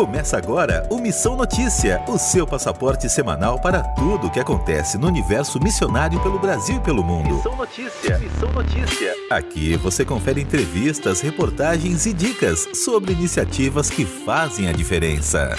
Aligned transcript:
Começa 0.00 0.38
agora 0.38 0.88
o 0.88 0.96
Missão 0.96 1.36
Notícia, 1.36 2.02
o 2.08 2.16
seu 2.16 2.46
passaporte 2.46 3.06
semanal 3.06 3.60
para 3.60 3.82
tudo 3.82 4.28
o 4.28 4.30
que 4.30 4.40
acontece 4.40 4.96
no 4.96 5.06
universo 5.06 5.62
missionário 5.62 6.18
pelo 6.22 6.38
Brasil 6.38 6.76
e 6.76 6.80
pelo 6.80 7.04
mundo. 7.04 7.34
Missão 7.34 7.54
Notícia, 7.54 8.18
Missão 8.18 8.50
Notícia. 8.50 9.14
Aqui 9.30 9.76
você 9.76 10.02
confere 10.02 10.40
entrevistas, 10.40 11.20
reportagens 11.20 12.06
e 12.06 12.14
dicas 12.14 12.66
sobre 12.82 13.12
iniciativas 13.12 13.90
que 13.90 14.06
fazem 14.06 14.70
a 14.70 14.72
diferença. 14.72 15.54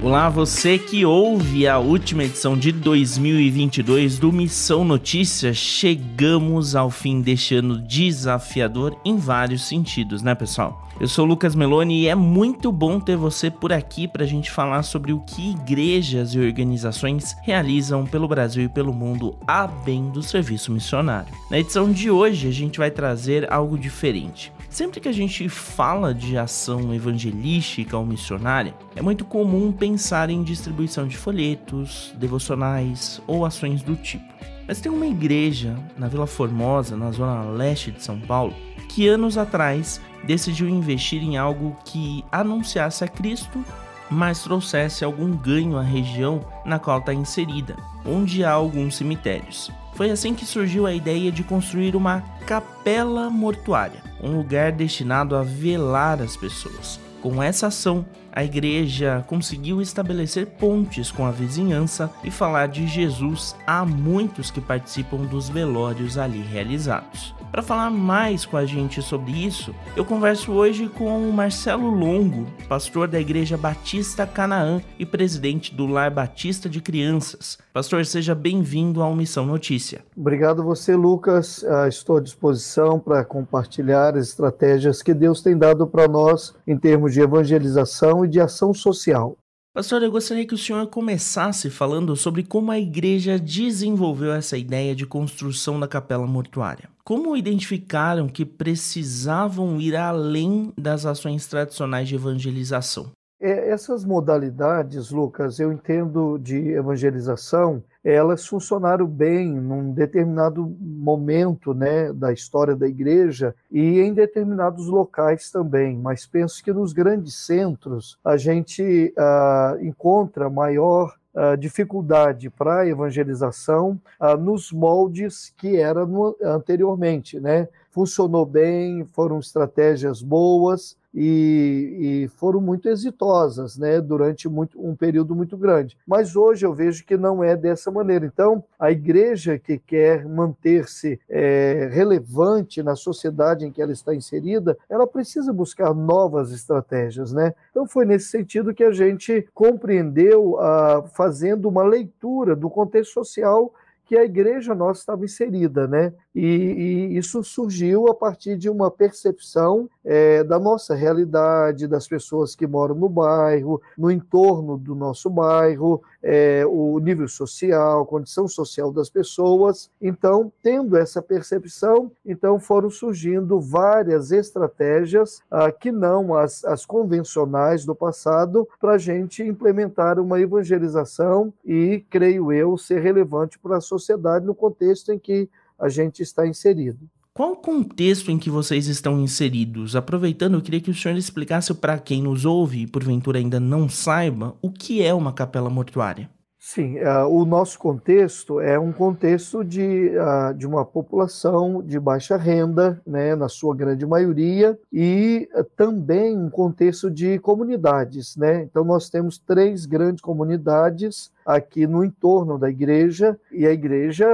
Olá, 0.00 0.28
você 0.28 0.78
que 0.78 1.04
ouve 1.04 1.66
a 1.66 1.80
última 1.80 2.22
edição 2.22 2.56
de 2.56 2.70
2022 2.70 4.20
do 4.20 4.32
Missão 4.32 4.84
Notícia. 4.84 5.52
Chegamos 5.52 6.76
ao 6.76 6.92
fim 6.92 7.20
deste 7.20 7.56
ano 7.56 7.76
desafiador 7.76 8.96
em 9.04 9.16
vários 9.16 9.66
sentidos, 9.66 10.22
né, 10.22 10.32
pessoal? 10.32 10.85
Eu 10.98 11.06
sou 11.06 11.26
Lucas 11.26 11.54
Meloni 11.54 12.04
e 12.04 12.08
é 12.08 12.14
muito 12.14 12.72
bom 12.72 12.98
ter 12.98 13.18
você 13.18 13.50
por 13.50 13.70
aqui 13.70 14.08
para 14.08 14.24
a 14.24 14.26
gente 14.26 14.50
falar 14.50 14.82
sobre 14.82 15.12
o 15.12 15.20
que 15.20 15.50
igrejas 15.50 16.34
e 16.34 16.38
organizações 16.38 17.36
realizam 17.42 18.06
pelo 18.06 18.26
Brasil 18.26 18.64
e 18.64 18.68
pelo 18.68 18.94
mundo 18.94 19.36
a 19.46 19.66
bem 19.66 20.08
do 20.08 20.22
serviço 20.22 20.72
missionário. 20.72 21.34
Na 21.50 21.58
edição 21.58 21.92
de 21.92 22.10
hoje, 22.10 22.48
a 22.48 22.50
gente 22.50 22.78
vai 22.78 22.90
trazer 22.90 23.52
algo 23.52 23.76
diferente. 23.76 24.50
Sempre 24.70 24.98
que 24.98 25.08
a 25.08 25.12
gente 25.12 25.50
fala 25.50 26.14
de 26.14 26.38
ação 26.38 26.94
evangelística 26.94 27.94
ou 27.98 28.06
missionária, 28.06 28.74
é 28.94 29.02
muito 29.02 29.26
comum 29.26 29.72
pensar 29.72 30.30
em 30.30 30.42
distribuição 30.42 31.06
de 31.06 31.18
folhetos, 31.18 32.14
devocionais 32.16 33.20
ou 33.26 33.44
ações 33.44 33.82
do 33.82 33.96
tipo. 33.96 34.24
Mas 34.66 34.80
tem 34.80 34.90
uma 34.90 35.06
igreja 35.06 35.76
na 35.98 36.08
Vila 36.08 36.26
Formosa, 36.26 36.96
na 36.96 37.10
zona 37.10 37.42
leste 37.50 37.92
de 37.92 38.02
São 38.02 38.18
Paulo, 38.18 38.54
que 38.88 39.08
anos 39.08 39.36
atrás 39.36 40.00
decidiu 40.24 40.68
investir 40.68 41.22
em 41.22 41.36
algo 41.36 41.76
que 41.84 42.24
anunciasse 42.30 43.04
a 43.04 43.08
Cristo, 43.08 43.64
mas 44.10 44.42
trouxesse 44.42 45.04
algum 45.04 45.36
ganho 45.36 45.76
à 45.76 45.82
região 45.82 46.44
na 46.64 46.78
qual 46.78 46.98
está 46.98 47.12
inserida, 47.12 47.76
onde 48.04 48.44
há 48.44 48.50
alguns 48.50 48.96
cemitérios. 48.96 49.70
Foi 49.94 50.10
assim 50.10 50.34
que 50.34 50.44
surgiu 50.44 50.86
a 50.86 50.92
ideia 50.92 51.32
de 51.32 51.42
construir 51.42 51.96
uma 51.96 52.20
capela 52.46 53.30
mortuária, 53.30 54.02
um 54.22 54.36
lugar 54.36 54.70
destinado 54.72 55.34
a 55.34 55.42
velar 55.42 56.20
as 56.20 56.36
pessoas. 56.36 57.00
Com 57.22 57.42
essa 57.42 57.68
ação, 57.68 58.04
a 58.36 58.44
igreja 58.44 59.24
conseguiu 59.26 59.80
estabelecer 59.80 60.44
pontes 60.44 61.10
com 61.10 61.24
a 61.24 61.30
vizinhança 61.30 62.10
e 62.22 62.30
falar 62.30 62.68
de 62.68 62.86
Jesus 62.86 63.56
a 63.66 63.82
muitos 63.82 64.50
que 64.50 64.60
participam 64.60 65.24
dos 65.24 65.48
velórios 65.48 66.18
ali 66.18 66.42
realizados. 66.42 67.34
Para 67.50 67.62
falar 67.62 67.90
mais 67.90 68.44
com 68.44 68.58
a 68.58 68.66
gente 68.66 69.00
sobre 69.00 69.32
isso, 69.32 69.74
eu 69.96 70.04
converso 70.04 70.52
hoje 70.52 70.88
com 70.88 71.26
o 71.26 71.32
Marcelo 71.32 71.88
Longo, 71.88 72.46
pastor 72.68 73.08
da 73.08 73.18
Igreja 73.18 73.56
Batista 73.56 74.26
Canaã 74.26 74.82
e 74.98 75.06
presidente 75.06 75.74
do 75.74 75.86
Lar 75.86 76.10
Batista 76.10 76.68
de 76.68 76.82
Crianças. 76.82 77.56
Pastor, 77.72 78.04
seja 78.04 78.34
bem-vindo 78.34 79.00
ao 79.00 79.16
Missão 79.16 79.46
Notícia. 79.46 80.04
Obrigado 80.14 80.62
você, 80.62 80.94
Lucas. 80.94 81.62
Uh, 81.62 81.88
estou 81.88 82.18
à 82.18 82.20
disposição 82.20 82.98
para 82.98 83.24
compartilhar 83.24 84.16
as 84.16 84.28
estratégias 84.28 85.02
que 85.02 85.14
Deus 85.14 85.40
tem 85.40 85.56
dado 85.56 85.86
para 85.86 86.06
nós 86.06 86.54
em 86.66 86.76
termos 86.76 87.14
de 87.14 87.22
evangelização 87.22 88.25
de 88.28 88.40
ação 88.40 88.74
social. 88.74 89.36
Pastor, 89.76 90.02
eu 90.02 90.10
gostaria 90.10 90.46
que 90.46 90.54
o 90.54 90.58
senhor 90.58 90.86
começasse 90.86 91.68
falando 91.68 92.16
sobre 92.16 92.42
como 92.42 92.70
a 92.70 92.78
igreja 92.78 93.38
desenvolveu 93.38 94.32
essa 94.32 94.56
ideia 94.56 94.94
de 94.94 95.04
construção 95.04 95.78
da 95.78 95.86
capela 95.86 96.26
mortuária. 96.26 96.88
Como 97.04 97.36
identificaram 97.36 98.26
que 98.26 98.46
precisavam 98.46 99.78
ir 99.78 99.94
além 99.94 100.72
das 100.78 101.04
ações 101.04 101.46
tradicionais 101.46 102.08
de 102.08 102.14
evangelização? 102.14 103.12
É, 103.38 103.68
essas 103.68 104.02
modalidades, 104.02 105.10
Lucas, 105.10 105.60
eu 105.60 105.70
entendo 105.70 106.38
de 106.38 106.70
evangelização, 106.70 107.82
elas 108.02 108.46
funcionaram 108.46 109.06
bem 109.06 109.52
num 109.52 109.92
determinado 109.92 110.74
momento 110.80 111.74
né, 111.74 112.12
da 112.14 112.32
história 112.32 112.74
da 112.74 112.88
igreja 112.88 113.54
e 113.70 114.00
em 114.00 114.14
determinados 114.14 114.86
locais 114.86 115.50
também, 115.50 115.98
mas 115.98 116.24
penso 116.24 116.64
que 116.64 116.72
nos 116.72 116.94
grandes 116.94 117.34
centros 117.34 118.18
a 118.24 118.38
gente 118.38 119.12
uh, 119.18 119.84
encontra 119.84 120.48
maior 120.48 121.14
uh, 121.34 121.56
dificuldade 121.58 122.48
para 122.48 122.80
a 122.80 122.86
evangelização 122.86 124.00
uh, 124.18 124.36
nos 124.36 124.72
moldes 124.72 125.52
que 125.58 125.76
era 125.76 126.06
no, 126.06 126.34
anteriormente. 126.42 127.38
Né? 127.38 127.68
Funcionou 127.90 128.46
bem, 128.46 129.04
foram 129.04 129.38
estratégias 129.38 130.22
boas, 130.22 130.96
e, 131.18 132.24
e, 132.24 132.28
foram 132.36 132.60
muito 132.60 132.90
exitosas 132.90 133.78
né, 133.78 134.02
durante 134.02 134.50
muito, 134.50 134.78
um 134.78 134.94
período 134.94 135.34
muito 135.34 135.56
grande. 135.56 135.96
Mas 136.06 136.36
hoje 136.36 136.66
eu 136.66 136.74
vejo 136.74 137.06
que 137.06 137.16
não 137.16 137.42
é 137.42 137.56
dessa 137.56 137.90
maneira. 137.90 138.26
Então, 138.26 138.62
a 138.78 138.90
igreja 138.90 139.58
que 139.58 139.78
quer 139.78 140.26
manter-se 140.26 141.18
é, 141.26 141.88
relevante 141.90 142.82
na 142.82 142.94
sociedade 142.94 143.64
em 143.64 143.72
que 143.72 143.80
ela 143.80 143.92
está 143.92 144.14
inserida, 144.14 144.76
ela 144.90 145.06
precisa 145.06 145.54
buscar 145.54 145.94
novas 145.94 146.52
estratégias. 146.52 147.32
Né? 147.32 147.54
Então, 147.70 147.86
foi 147.86 148.04
nesse 148.04 148.28
sentido 148.28 148.74
que 148.74 148.84
a 148.84 148.92
gente 148.92 149.48
compreendeu, 149.54 150.60
ah, 150.60 151.04
fazendo 151.14 151.66
uma 151.66 151.82
leitura 151.82 152.54
do 152.54 152.68
contexto 152.68 153.14
social 153.14 153.72
que 154.06 154.16
a 154.16 154.24
igreja 154.24 154.74
nossa 154.74 155.00
estava 155.00 155.24
inserida, 155.24 155.86
né? 155.88 156.12
E, 156.36 156.44
e 156.44 157.16
isso 157.16 157.42
surgiu 157.42 158.08
a 158.08 158.14
partir 158.14 158.58
de 158.58 158.68
uma 158.68 158.90
percepção 158.90 159.88
é, 160.04 160.44
da 160.44 160.58
nossa 160.58 160.94
realidade, 160.94 161.86
das 161.86 162.06
pessoas 162.06 162.54
que 162.54 162.66
moram 162.66 162.94
no 162.94 163.08
bairro, 163.08 163.80
no 163.96 164.10
entorno 164.10 164.76
do 164.76 164.94
nosso 164.94 165.30
bairro, 165.30 166.02
é, 166.22 166.62
o 166.66 166.98
nível 166.98 167.26
social, 167.26 168.04
condição 168.04 168.46
social 168.46 168.92
das 168.92 169.08
pessoas. 169.08 169.90
Então, 170.00 170.52
tendo 170.62 170.98
essa 170.98 171.22
percepção, 171.22 172.12
então 172.24 172.60
foram 172.60 172.90
surgindo 172.90 173.58
várias 173.58 174.30
estratégias 174.30 175.40
ah, 175.50 175.72
que 175.72 175.90
não 175.90 176.34
as, 176.34 176.62
as 176.66 176.84
convencionais 176.84 177.86
do 177.86 177.94
passado 177.94 178.68
para 178.78 178.92
a 178.92 178.98
gente 178.98 179.42
implementar 179.42 180.20
uma 180.20 180.38
evangelização 180.38 181.50
e, 181.64 182.04
creio 182.10 182.52
eu, 182.52 182.76
ser 182.76 183.00
relevante 183.00 183.58
para 183.58 183.78
a 183.78 183.80
sociedade 183.80 184.44
no 184.44 184.54
contexto 184.54 185.10
em 185.10 185.18
que 185.18 185.48
a 185.78 185.88
gente 185.88 186.22
está 186.22 186.46
inserido. 186.46 187.08
Qual 187.36 187.52
o 187.52 187.56
contexto 187.56 188.30
em 188.30 188.38
que 188.38 188.48
vocês 188.48 188.86
estão 188.86 189.20
inseridos? 189.20 189.94
Aproveitando, 189.94 190.54
eu 190.54 190.62
queria 190.62 190.80
que 190.80 190.90
o 190.90 190.94
senhor 190.94 191.18
explicasse 191.18 191.74
para 191.74 191.98
quem 191.98 192.22
nos 192.22 192.46
ouve 192.46 192.80
e 192.80 192.86
porventura 192.86 193.38
ainda 193.38 193.60
não 193.60 193.90
saiba 193.90 194.56
o 194.62 194.70
que 194.70 195.02
é 195.02 195.12
uma 195.12 195.34
capela 195.34 195.68
mortuária. 195.68 196.30
Sim, 196.58 196.96
uh, 196.98 197.28
o 197.28 197.44
nosso 197.44 197.78
contexto 197.78 198.58
é 198.58 198.76
um 198.76 198.90
contexto 198.90 199.62
de, 199.62 200.10
uh, 200.16 200.52
de 200.52 200.66
uma 200.66 200.84
população 200.84 201.80
de 201.80 202.00
baixa 202.00 202.36
renda, 202.36 203.00
né, 203.06 203.36
na 203.36 203.48
sua 203.48 203.72
grande 203.76 204.04
maioria, 204.04 204.76
e 204.92 205.48
uh, 205.54 205.62
também 205.76 206.36
um 206.36 206.50
contexto 206.50 207.08
de 207.08 207.38
comunidades. 207.38 208.34
Né? 208.36 208.62
Então, 208.64 208.82
nós 208.82 209.08
temos 209.08 209.38
três 209.38 209.86
grandes 209.86 210.20
comunidades 210.20 211.30
aqui 211.46 211.86
no 211.86 212.04
entorno 212.04 212.58
da 212.58 212.68
igreja, 212.68 213.38
e 213.52 213.64
a 213.64 213.72
igreja, 213.72 214.26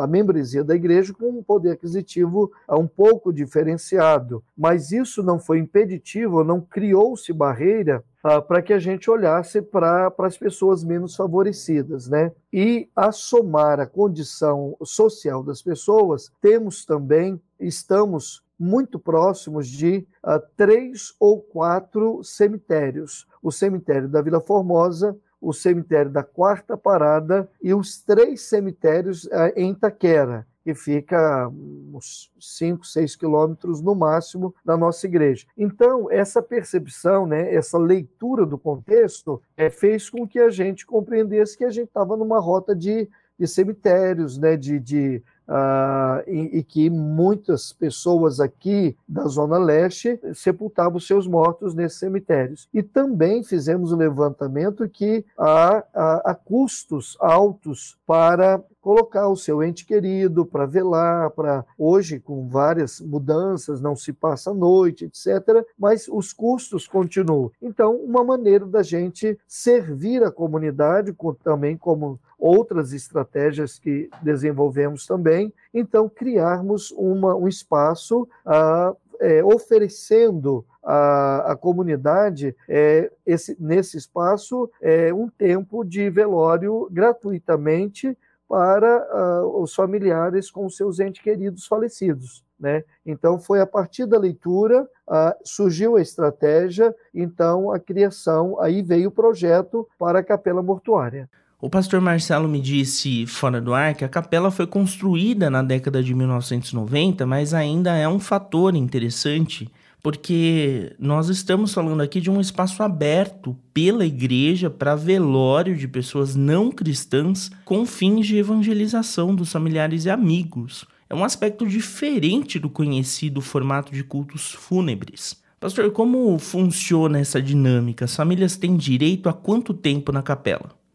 a 0.00 0.06
membresia 0.08 0.64
da 0.64 0.74
igreja, 0.74 1.14
com 1.14 1.28
um 1.28 1.42
poder 1.42 1.70
aquisitivo 1.70 2.50
um 2.68 2.88
pouco 2.88 3.32
diferenciado. 3.32 4.42
Mas 4.58 4.90
isso 4.90 5.22
não 5.22 5.38
foi 5.38 5.60
impeditivo, 5.60 6.42
não 6.42 6.60
criou-se 6.60 7.32
barreira 7.32 8.02
uh, 8.24 8.42
para 8.42 8.60
que 8.60 8.72
a 8.72 8.78
gente 8.80 9.08
olhasse 9.08 9.62
para 9.62 10.12
as 10.18 10.36
pessoas 10.36 10.82
menos 10.82 11.14
favorecidas, 11.14 12.08
né? 12.08 12.32
E 12.52 12.88
a 12.96 13.12
somar 13.12 13.78
a 13.78 13.86
condição 13.86 14.76
social 14.82 15.44
das 15.44 15.62
pessoas, 15.62 16.32
temos 16.40 16.84
também, 16.84 17.40
estamos 17.60 18.44
muito 18.58 18.98
próximos 18.98 19.68
de 19.68 20.06
uh, 20.24 20.40
três 20.56 21.14
ou 21.20 21.40
quatro 21.40 22.24
cemitérios. 22.24 23.26
O 23.42 23.52
cemitério 23.52 24.08
da 24.08 24.22
Vila 24.22 24.40
Formosa, 24.40 25.16
o 25.40 25.52
cemitério 25.52 26.10
da 26.10 26.22
Quarta 26.22 26.76
Parada 26.76 27.48
e 27.62 27.74
os 27.74 28.00
três 28.00 28.42
cemitérios 28.42 29.24
uh, 29.24 29.52
em 29.54 29.72
Itaquera 29.72 30.46
que 30.66 30.74
fica 30.74 31.48
uns 31.48 32.28
5, 32.40 32.84
6 32.84 33.14
quilômetros 33.14 33.80
no 33.80 33.94
máximo 33.94 34.52
da 34.64 34.76
nossa 34.76 35.06
igreja. 35.06 35.46
Então, 35.56 36.10
essa 36.10 36.42
percepção, 36.42 37.24
né, 37.24 37.54
essa 37.54 37.78
leitura 37.78 38.44
do 38.44 38.58
contexto, 38.58 39.40
é, 39.56 39.70
fez 39.70 40.10
com 40.10 40.26
que 40.26 40.40
a 40.40 40.50
gente 40.50 40.84
compreendesse 40.84 41.56
que 41.56 41.64
a 41.64 41.70
gente 41.70 41.86
estava 41.86 42.16
numa 42.16 42.40
rota 42.40 42.74
de, 42.74 43.08
de 43.38 43.46
cemitérios, 43.46 44.38
né, 44.38 44.56
de, 44.56 44.80
de 44.80 45.22
ah, 45.48 46.22
e, 46.26 46.58
e, 46.58 46.62
que 46.62 46.90
muitas 46.90 47.72
pessoas 47.72 48.40
aqui 48.40 48.96
da 49.08 49.26
Zona 49.26 49.58
Leste 49.58 50.18
sepultavam 50.34 50.98
seus 50.98 51.26
mortos 51.26 51.74
nesses 51.74 51.98
cemitérios. 51.98 52.68
E 52.74 52.82
também 52.82 53.44
fizemos 53.44 53.92
o 53.92 53.96
levantamento 53.96 54.88
que 54.88 55.24
há, 55.38 55.84
há, 55.94 56.30
há 56.30 56.34
custos 56.34 57.16
altos 57.20 57.96
para 58.06 58.62
colocar 58.86 59.28
o 59.28 59.34
seu 59.34 59.64
ente 59.64 59.84
querido 59.84 60.46
para 60.46 60.64
velar, 60.64 61.30
para 61.30 61.64
hoje 61.76 62.20
com 62.20 62.48
várias 62.48 63.00
mudanças, 63.00 63.80
não 63.80 63.96
se 63.96 64.12
passa 64.12 64.54
noite, 64.54 65.06
etc, 65.06 65.66
mas 65.76 66.06
os 66.06 66.32
custos 66.32 66.86
continuam. 66.86 67.50
Então, 67.60 67.96
uma 67.96 68.22
maneira 68.22 68.64
da 68.64 68.84
gente 68.84 69.36
servir 69.48 70.22
a 70.22 70.30
comunidade 70.30 71.12
com, 71.12 71.34
também 71.34 71.76
como 71.76 72.20
outras 72.38 72.92
estratégias 72.92 73.78
que 73.78 74.10
desenvolvemos 74.22 75.06
também, 75.06 75.52
então 75.72 76.08
criarmos 76.08 76.90
uma, 76.92 77.34
um 77.34 77.48
espaço 77.48 78.28
ah, 78.44 78.94
é, 79.20 79.42
oferecendo 79.44 80.64
à, 80.82 81.52
à 81.52 81.56
comunidade 81.56 82.54
é, 82.68 83.10
esse, 83.24 83.56
nesse 83.58 83.96
espaço 83.96 84.70
é, 84.80 85.12
um 85.12 85.28
tempo 85.28 85.84
de 85.84 86.10
velório 86.10 86.88
gratuitamente 86.90 88.16
para 88.48 89.44
os 89.44 89.74
familiares 89.74 90.52
com 90.52 90.70
seus 90.70 91.00
entes 91.00 91.20
queridos 91.20 91.66
falecidos. 91.66 92.44
Né? 92.58 92.84
Então, 93.04 93.38
foi 93.38 93.60
a 93.60 93.66
partir 93.66 94.06
da 94.06 94.18
leitura, 94.18 94.88
uh, 95.06 95.34
surgiu 95.44 95.96
a 95.96 96.00
estratégia, 96.00 96.94
então 97.12 97.70
a 97.70 97.78
criação, 97.78 98.58
aí 98.60 98.82
veio 98.82 99.08
o 99.08 99.12
projeto 99.12 99.86
para 99.98 100.20
a 100.20 100.24
capela 100.24 100.62
mortuária. 100.62 101.28
O 101.58 101.70
pastor 101.70 102.02
Marcelo 102.02 102.46
me 102.46 102.60
disse 102.60 103.26
fora 103.26 103.62
do 103.62 103.72
ar 103.72 103.94
que 103.94 104.04
a 104.04 104.08
capela 104.08 104.50
foi 104.50 104.66
construída 104.66 105.48
na 105.48 105.62
década 105.62 106.02
de 106.02 106.14
1990, 106.14 107.24
mas 107.24 107.54
ainda 107.54 107.96
é 107.96 108.06
um 108.06 108.20
fator 108.20 108.74
interessante 108.74 109.70
porque 110.02 110.94
nós 111.00 111.28
estamos 111.28 111.74
falando 111.74 112.00
aqui 112.00 112.20
de 112.20 112.30
um 112.30 112.40
espaço 112.40 112.80
aberto 112.82 113.56
pela 113.74 114.06
igreja 114.06 114.70
para 114.70 114.94
velório 114.94 115.74
de 115.74 115.88
pessoas 115.88 116.36
não 116.36 116.70
cristãs 116.70 117.50
com 117.64 117.84
fins 117.84 118.26
de 118.26 118.36
evangelização 118.36 119.34
dos 119.34 119.50
familiares 119.50 120.04
e 120.04 120.10
amigos. 120.10 120.84
É 121.08 121.14
um 121.14 121.24
aspecto 121.24 121.66
diferente 121.66 122.58
do 122.58 122.70
conhecido 122.70 123.40
formato 123.40 123.92
de 123.92 124.04
cultos 124.04 124.52
fúnebres. 124.52 125.42
Pastor, 125.58 125.90
como 125.90 126.38
funciona 126.38 127.18
essa 127.18 127.40
dinâmica? 127.40 128.04
As 128.04 128.14
famílias 128.14 128.56
têm 128.56 128.76
direito 128.76 129.28
a 129.28 129.32
quanto 129.32 129.74
tempo 129.74 130.12
na 130.12 130.22
capela? 130.22 130.85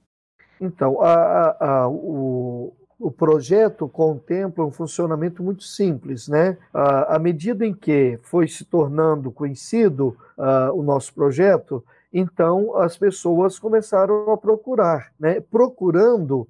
Então, 0.61 1.01
a, 1.01 1.57
a, 1.59 1.89
o, 1.89 2.71
o 2.99 3.09
projeto 3.09 3.89
contempla 3.89 4.63
um 4.63 4.71
funcionamento 4.71 5.41
muito 5.41 5.63
simples, 5.63 6.27
né? 6.27 6.55
À 6.71 7.17
medida 7.17 7.65
em 7.65 7.73
que 7.73 8.19
foi 8.21 8.47
se 8.47 8.63
tornando 8.63 9.31
conhecido 9.31 10.15
o 10.73 10.83
nosso 10.83 11.11
projeto, 11.13 11.83
então 12.13 12.77
as 12.77 12.95
pessoas 12.97 13.57
começaram 13.57 14.31
a 14.31 14.37
procurar, 14.37 15.11
né? 15.19 15.41
Procurando, 15.41 16.47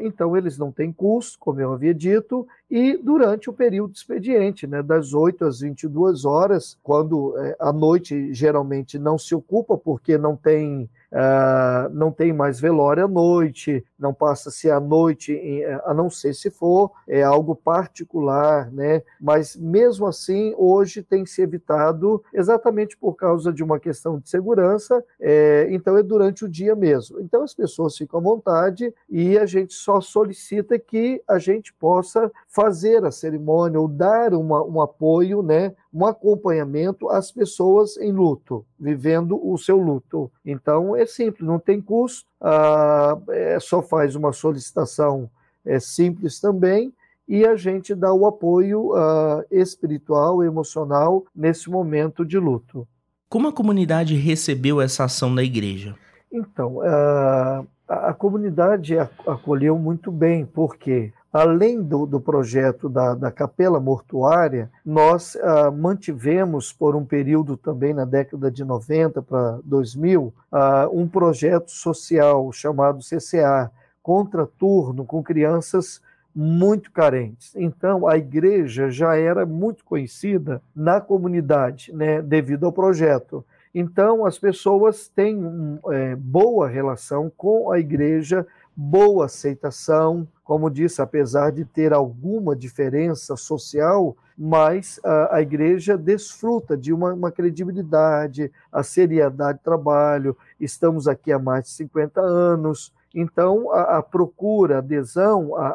então 0.00 0.36
eles 0.36 0.58
não 0.58 0.72
têm 0.72 0.92
custo, 0.92 1.38
como 1.38 1.60
eu 1.60 1.72
havia 1.72 1.94
dito, 1.94 2.46
e 2.70 2.96
durante 2.96 3.48
o 3.48 3.52
período 3.52 3.94
expediente, 3.94 4.66
né? 4.66 4.82
Das 4.82 5.14
8 5.14 5.44
às 5.44 5.60
22 5.60 6.24
horas, 6.24 6.78
quando 6.82 7.34
eh, 7.38 7.56
a 7.58 7.72
noite 7.72 8.32
geralmente 8.34 8.98
não 8.98 9.16
se 9.16 9.34
ocupa 9.34 9.76
porque 9.76 10.18
não 10.18 10.36
tem 10.36 10.88
Uh, 11.10 11.88
não 11.90 12.12
tem 12.12 12.34
mais 12.34 12.60
velório 12.60 13.06
à 13.06 13.08
noite, 13.08 13.82
não 13.98 14.12
passa-se 14.12 14.70
a 14.70 14.78
noite, 14.78 15.32
em, 15.32 15.64
a 15.64 15.94
não 15.94 16.10
ser 16.10 16.34
se 16.34 16.50
for 16.50 16.92
é 17.08 17.22
algo 17.22 17.56
particular, 17.56 18.70
né? 18.70 19.02
Mas 19.18 19.56
mesmo 19.56 20.06
assim, 20.06 20.52
hoje 20.58 21.02
tem 21.02 21.24
se 21.24 21.40
evitado 21.40 22.22
exatamente 22.30 22.94
por 22.94 23.14
causa 23.14 23.50
de 23.50 23.64
uma 23.64 23.80
questão 23.80 24.18
de 24.18 24.28
segurança, 24.28 25.02
é, 25.18 25.66
então 25.70 25.96
é 25.96 26.02
durante 26.02 26.44
o 26.44 26.48
dia 26.48 26.76
mesmo. 26.76 27.18
Então 27.20 27.42
as 27.42 27.54
pessoas 27.54 27.96
ficam 27.96 28.20
à 28.20 28.22
vontade 28.22 28.92
e 29.08 29.38
a 29.38 29.46
gente 29.46 29.72
só 29.72 30.02
solicita 30.02 30.78
que 30.78 31.22
a 31.26 31.38
gente 31.38 31.72
possa 31.72 32.30
fazer 32.58 33.04
a 33.04 33.12
cerimônia 33.12 33.78
ou 33.78 33.86
dar 33.86 34.34
uma, 34.34 34.60
um 34.64 34.80
apoio, 34.80 35.44
né? 35.44 35.72
um 35.94 36.04
acompanhamento 36.04 37.08
às 37.08 37.30
pessoas 37.30 37.96
em 37.98 38.10
luto, 38.10 38.66
vivendo 38.76 39.40
o 39.40 39.56
seu 39.56 39.76
luto. 39.76 40.28
Então 40.44 40.96
é 40.96 41.06
simples, 41.06 41.46
não 41.46 41.60
tem 41.60 41.80
custo, 41.80 42.26
ah, 42.40 43.16
é, 43.28 43.60
só 43.60 43.80
faz 43.80 44.16
uma 44.16 44.32
solicitação 44.32 45.30
é 45.64 45.78
simples 45.78 46.40
também 46.40 46.92
e 47.28 47.46
a 47.46 47.54
gente 47.54 47.94
dá 47.94 48.12
o 48.12 48.26
apoio 48.26 48.92
ah, 48.96 49.44
espiritual, 49.52 50.42
emocional 50.42 51.24
nesse 51.32 51.70
momento 51.70 52.24
de 52.24 52.40
luto. 52.40 52.88
Como 53.28 53.46
a 53.46 53.52
comunidade 53.52 54.16
recebeu 54.16 54.80
essa 54.80 55.04
ação 55.04 55.32
da 55.32 55.44
igreja? 55.44 55.94
Então, 56.32 56.80
ah, 56.82 57.64
a, 57.86 58.08
a 58.08 58.14
comunidade 58.14 58.98
acolheu 58.98 59.78
muito 59.78 60.10
bem, 60.10 60.44
porque 60.44 61.12
além 61.32 61.82
do, 61.82 62.06
do 62.06 62.20
projeto 62.20 62.88
da, 62.88 63.14
da, 63.14 63.30
capela 63.30 63.78
mortuária, 63.78 64.70
nós 64.84 65.36
ah, 65.36 65.70
mantivemos 65.70 66.72
por 66.72 66.96
um 66.96 67.04
período 67.04 67.56
também 67.56 67.92
na 67.92 68.04
década 68.04 68.50
de 68.50 68.64
90 68.64 69.22
para 69.22 69.58
2000 69.64 70.32
ah, 70.50 70.88
um 70.90 71.06
projeto 71.06 71.70
social 71.70 72.50
chamado 72.52 73.00
CCA, 73.00 73.70
contraturno 74.02 75.04
com 75.04 75.22
crianças 75.22 76.00
muito 76.34 76.90
carentes. 76.92 77.54
Então, 77.56 78.06
a 78.06 78.16
igreja 78.16 78.90
já 78.90 79.16
era 79.16 79.44
muito 79.44 79.84
conhecida 79.84 80.62
na 80.74 81.00
comunidade, 81.00 81.92
né, 81.92 82.22
devido 82.22 82.64
ao 82.64 82.72
projeto. 82.72 83.44
Então, 83.74 84.24
as 84.24 84.38
pessoas 84.38 85.08
têm 85.08 85.78
é, 85.90 86.16
boa 86.16 86.68
relação 86.68 87.30
com 87.36 87.70
a 87.70 87.78
igreja, 87.78 88.46
boa 88.80 89.24
aceitação, 89.24 90.28
como 90.44 90.70
disse, 90.70 91.02
apesar 91.02 91.50
de 91.50 91.64
ter 91.64 91.92
alguma 91.92 92.54
diferença 92.54 93.34
social, 93.34 94.16
mas 94.38 95.00
a, 95.04 95.38
a 95.38 95.42
igreja 95.42 95.98
desfruta 95.98 96.76
de 96.76 96.92
uma, 96.92 97.12
uma, 97.12 97.32
credibilidade, 97.32 98.52
a 98.70 98.84
seriedade 98.84 99.58
do 99.58 99.64
trabalho. 99.64 100.36
Estamos 100.60 101.08
aqui 101.08 101.32
há 101.32 101.40
mais 101.40 101.64
de 101.64 101.70
50 101.70 102.20
anos, 102.20 102.94
então 103.12 103.72
a, 103.72 103.98
a 103.98 104.02
procura, 104.02 104.76
a 104.76 104.78
adesão 104.78 105.56
a, 105.56 105.70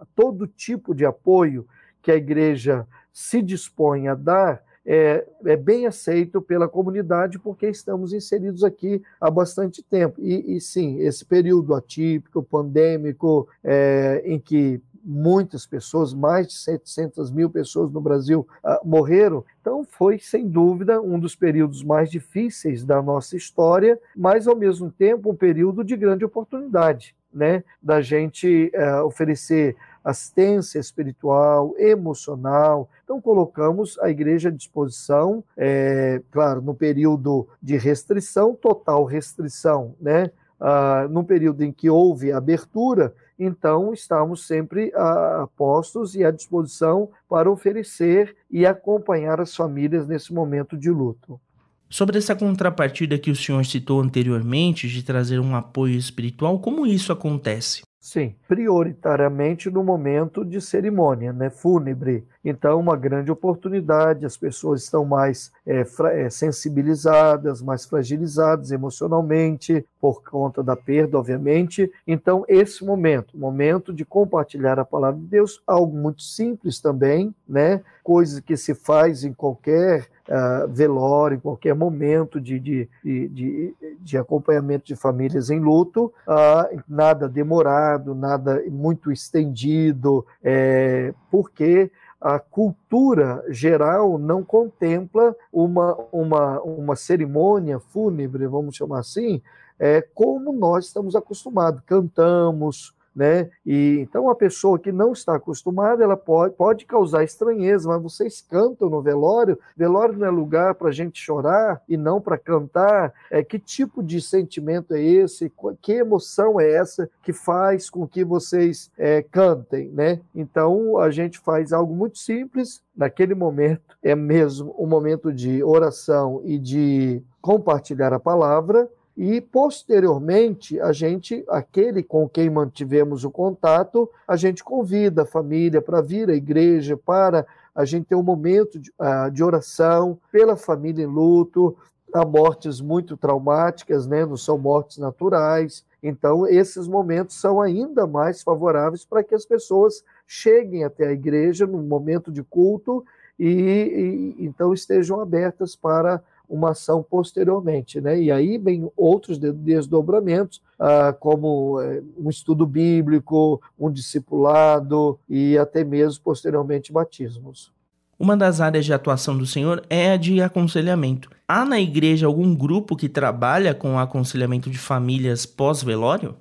a 0.00 0.06
todo 0.16 0.46
tipo 0.46 0.94
de 0.94 1.04
apoio 1.04 1.68
que 2.00 2.10
a 2.10 2.16
igreja 2.16 2.86
se 3.12 3.42
dispõe 3.42 4.08
a 4.08 4.14
dar 4.14 4.62
é, 4.90 5.22
é, 5.44 5.54
bem 5.54 5.86
aceito 5.86 6.40
pela 6.40 6.66
comunidade 6.66 7.38
porque 7.38 7.68
estamos 7.68 8.14
inseridos 8.14 8.64
aqui 8.64 9.02
há 9.20 9.30
bastante 9.30 9.82
tempo. 9.82 10.18
E, 10.18 10.56
e 10.56 10.60
sim, 10.62 10.98
esse 11.00 11.26
período 11.26 11.74
atípico, 11.74 12.42
pandêmico, 12.42 13.46
é, 13.62 14.22
em 14.24 14.40
que 14.40 14.80
muitas 15.04 15.66
pessoas, 15.66 16.12
mais 16.12 16.48
de 16.48 16.54
700 16.54 17.30
mil 17.30 17.50
pessoas 17.50 17.90
no 17.90 18.00
Brasil 18.00 18.46
uh, 18.64 18.86
morreram. 18.86 19.44
Então, 19.60 19.84
foi 19.84 20.18
sem 20.18 20.46
dúvida 20.48 21.00
um 21.00 21.18
dos 21.18 21.34
períodos 21.34 21.82
mais 21.82 22.10
difíceis 22.10 22.84
da 22.84 23.00
nossa 23.02 23.36
história, 23.36 23.98
mas 24.16 24.46
ao 24.46 24.56
mesmo 24.56 24.90
tempo 24.90 25.30
um 25.30 25.36
período 25.36 25.84
de 25.84 25.96
grande 25.96 26.24
oportunidade, 26.24 27.14
né? 27.32 27.62
Da 27.82 28.00
gente 28.00 28.70
uh, 28.74 29.04
oferecer 29.04 29.76
assistência 30.02 30.78
espiritual, 30.78 31.74
emocional. 31.78 32.88
Então, 33.04 33.20
colocamos 33.20 33.98
a 34.00 34.10
igreja 34.10 34.48
à 34.48 34.52
disposição, 34.52 35.42
é, 35.56 36.22
claro, 36.30 36.60
no 36.60 36.74
período 36.74 37.48
de 37.62 37.76
restrição, 37.76 38.54
total 38.54 39.04
restrição, 39.04 39.94
né? 40.00 40.30
Ah, 40.60 41.06
no 41.08 41.22
período 41.22 41.62
em 41.62 41.70
que 41.70 41.88
houve 41.88 42.32
abertura, 42.32 43.14
então 43.38 43.94
estamos 43.94 44.44
sempre 44.44 44.92
a, 44.92 45.48
postos 45.56 46.16
e 46.16 46.24
à 46.24 46.32
disposição 46.32 47.10
para 47.28 47.48
oferecer 47.48 48.34
e 48.50 48.66
acompanhar 48.66 49.40
as 49.40 49.54
famílias 49.54 50.08
nesse 50.08 50.34
momento 50.34 50.76
de 50.76 50.90
luto. 50.90 51.40
Sobre 51.88 52.18
essa 52.18 52.34
contrapartida 52.34 53.18
que 53.18 53.30
o 53.30 53.36
senhor 53.36 53.64
citou 53.64 54.00
anteriormente, 54.00 54.88
de 54.88 55.02
trazer 55.02 55.38
um 55.38 55.54
apoio 55.54 55.96
espiritual, 55.96 56.58
como 56.58 56.86
isso 56.86 57.12
acontece? 57.12 57.82
Sim, 58.00 58.36
prioritariamente 58.46 59.68
no 59.70 59.82
momento 59.82 60.44
de 60.44 60.60
cerimônia, 60.60 61.32
né, 61.32 61.50
fúnebre. 61.50 62.26
Então, 62.48 62.80
uma 62.80 62.96
grande 62.96 63.30
oportunidade, 63.30 64.24
as 64.24 64.34
pessoas 64.34 64.82
estão 64.82 65.04
mais 65.04 65.52
é, 65.66 65.84
é, 66.14 66.30
sensibilizadas, 66.30 67.60
mais 67.60 67.84
fragilizadas 67.84 68.72
emocionalmente, 68.72 69.84
por 70.00 70.22
conta 70.22 70.62
da 70.62 70.74
perda, 70.74 71.18
obviamente. 71.18 71.92
Então, 72.06 72.44
esse 72.48 72.82
momento, 72.82 73.36
momento 73.36 73.92
de 73.92 74.02
compartilhar 74.02 74.78
a 74.78 74.84
palavra 74.84 75.20
de 75.20 75.26
Deus, 75.26 75.62
algo 75.66 75.94
muito 75.94 76.22
simples 76.22 76.80
também, 76.80 77.34
né? 77.46 77.82
Coisa 78.02 78.40
que 78.40 78.56
se 78.56 78.74
faz 78.74 79.24
em 79.24 79.34
qualquer 79.34 80.08
uh, 80.28 80.68
velório, 80.68 81.36
em 81.36 81.40
qualquer 81.40 81.74
momento 81.74 82.40
de, 82.40 82.58
de, 82.58 82.88
de, 83.04 83.74
de, 84.00 84.16
acompanhamento 84.16 84.86
de 84.86 84.96
famílias 84.96 85.50
em 85.50 85.58
luto, 85.58 86.12
uh, 86.26 86.82
nada 86.88 87.28
demorado, 87.28 88.14
nada 88.14 88.62
muito 88.70 89.10
estendido, 89.10 90.24
é, 90.42 91.12
porque 91.30 91.90
a 92.20 92.38
cultura 92.38 93.44
geral 93.48 94.18
não 94.18 94.42
contempla 94.42 95.34
uma, 95.52 95.94
uma, 96.10 96.60
uma 96.62 96.96
cerimônia 96.96 97.78
fúnebre, 97.78 98.46
vamos 98.46 98.76
chamar 98.76 99.00
assim, 99.00 99.40
é, 99.78 100.02
como 100.14 100.52
nós 100.52 100.86
estamos 100.86 101.14
acostumados. 101.14 101.80
Cantamos, 101.86 102.94
né? 103.18 103.50
E 103.66 103.98
então 103.98 104.30
a 104.30 104.34
pessoa 104.34 104.78
que 104.78 104.92
não 104.92 105.12
está 105.12 105.34
acostumada, 105.34 106.04
ela 106.04 106.16
pode, 106.16 106.54
pode 106.54 106.86
causar 106.86 107.24
estranheza, 107.24 107.88
mas 107.88 108.00
vocês 108.00 108.40
cantam 108.40 108.88
no 108.88 109.02
velório. 109.02 109.58
Velório 109.76 110.16
não 110.16 110.28
é 110.28 110.30
lugar 110.30 110.76
para 110.76 110.90
a 110.90 110.92
gente 110.92 111.20
chorar 111.20 111.82
e 111.88 111.96
não 111.96 112.20
para 112.20 112.38
cantar. 112.38 113.12
É 113.28 113.42
que 113.42 113.58
tipo 113.58 114.04
de 114.04 114.20
sentimento 114.20 114.94
é 114.94 115.02
esse? 115.02 115.52
Que 115.82 115.94
emoção 115.94 116.60
é 116.60 116.70
essa 116.70 117.10
que 117.20 117.32
faz 117.32 117.90
com 117.90 118.06
que 118.06 118.24
vocês 118.24 118.88
é, 118.96 119.20
cantem, 119.20 119.88
né? 119.88 120.20
Então 120.32 120.96
a 120.98 121.10
gente 121.10 121.40
faz 121.40 121.72
algo 121.72 121.92
muito 121.92 122.18
simples 122.18 122.80
naquele 122.96 123.34
momento. 123.34 123.96
É 124.00 124.14
mesmo 124.14 124.72
um 124.78 124.86
momento 124.86 125.32
de 125.32 125.60
oração 125.64 126.40
e 126.44 126.56
de 126.56 127.20
compartilhar 127.42 128.12
a 128.12 128.20
palavra 128.20 128.88
e 129.18 129.40
posteriormente 129.40 130.80
a 130.80 130.92
gente, 130.92 131.44
aquele 131.48 132.04
com 132.04 132.28
quem 132.28 132.48
mantivemos 132.48 133.24
o 133.24 133.30
contato, 133.32 134.08
a 134.28 134.36
gente 134.36 134.62
convida 134.62 135.22
a 135.22 135.26
família 135.26 135.82
para 135.82 136.00
vir 136.00 136.30
à 136.30 136.34
igreja, 136.34 136.96
para 136.96 137.44
a 137.74 137.84
gente 137.84 138.06
ter 138.06 138.14
um 138.14 138.22
momento 138.22 138.78
de, 138.78 138.92
uh, 138.92 139.28
de 139.28 139.42
oração 139.42 140.16
pela 140.30 140.56
família 140.56 141.02
em 141.02 141.08
luto. 141.08 141.76
Há 142.14 142.24
mortes 142.24 142.80
muito 142.80 143.16
traumáticas, 143.16 144.06
né? 144.06 144.24
não 144.24 144.36
são 144.36 144.56
mortes 144.56 144.98
naturais. 144.98 145.84
Então, 146.00 146.46
esses 146.46 146.86
momentos 146.86 147.40
são 147.40 147.60
ainda 147.60 148.06
mais 148.06 148.40
favoráveis 148.40 149.04
para 149.04 149.24
que 149.24 149.34
as 149.34 149.44
pessoas 149.44 150.04
cheguem 150.28 150.84
até 150.84 151.08
a 151.08 151.12
igreja 151.12 151.66
no 151.66 151.82
momento 151.82 152.30
de 152.30 152.44
culto 152.44 153.04
e, 153.36 154.36
e 154.38 154.44
então 154.44 154.72
estejam 154.72 155.20
abertas 155.20 155.74
para 155.74 156.22
uma 156.48 156.70
ação 156.70 157.02
posteriormente, 157.02 158.00
né? 158.00 158.20
E 158.20 158.30
aí 158.30 158.58
vem 158.58 158.90
outros 158.96 159.38
desdobramentos, 159.38 160.62
ah, 160.78 161.12
como 161.12 161.80
eh, 161.80 162.02
um 162.16 162.30
estudo 162.30 162.66
bíblico, 162.66 163.60
um 163.78 163.90
discipulado 163.90 165.18
e 165.28 165.58
até 165.58 165.84
mesmo 165.84 166.22
posteriormente 166.22 166.92
batismos. 166.92 167.72
Uma 168.18 168.36
das 168.36 168.60
áreas 168.60 168.84
de 168.84 168.92
atuação 168.92 169.38
do 169.38 169.46
Senhor 169.46 169.84
é 169.88 170.12
a 170.12 170.16
de 170.16 170.42
aconselhamento. 170.42 171.30
Há 171.46 171.64
na 171.64 171.80
igreja 171.80 172.26
algum 172.26 172.52
grupo 172.54 172.96
que 172.96 173.08
trabalha 173.08 173.74
com 173.74 173.98
aconselhamento 173.98 174.68
de 174.68 174.78
famílias 174.78 175.46
pós-velório? 175.46 176.34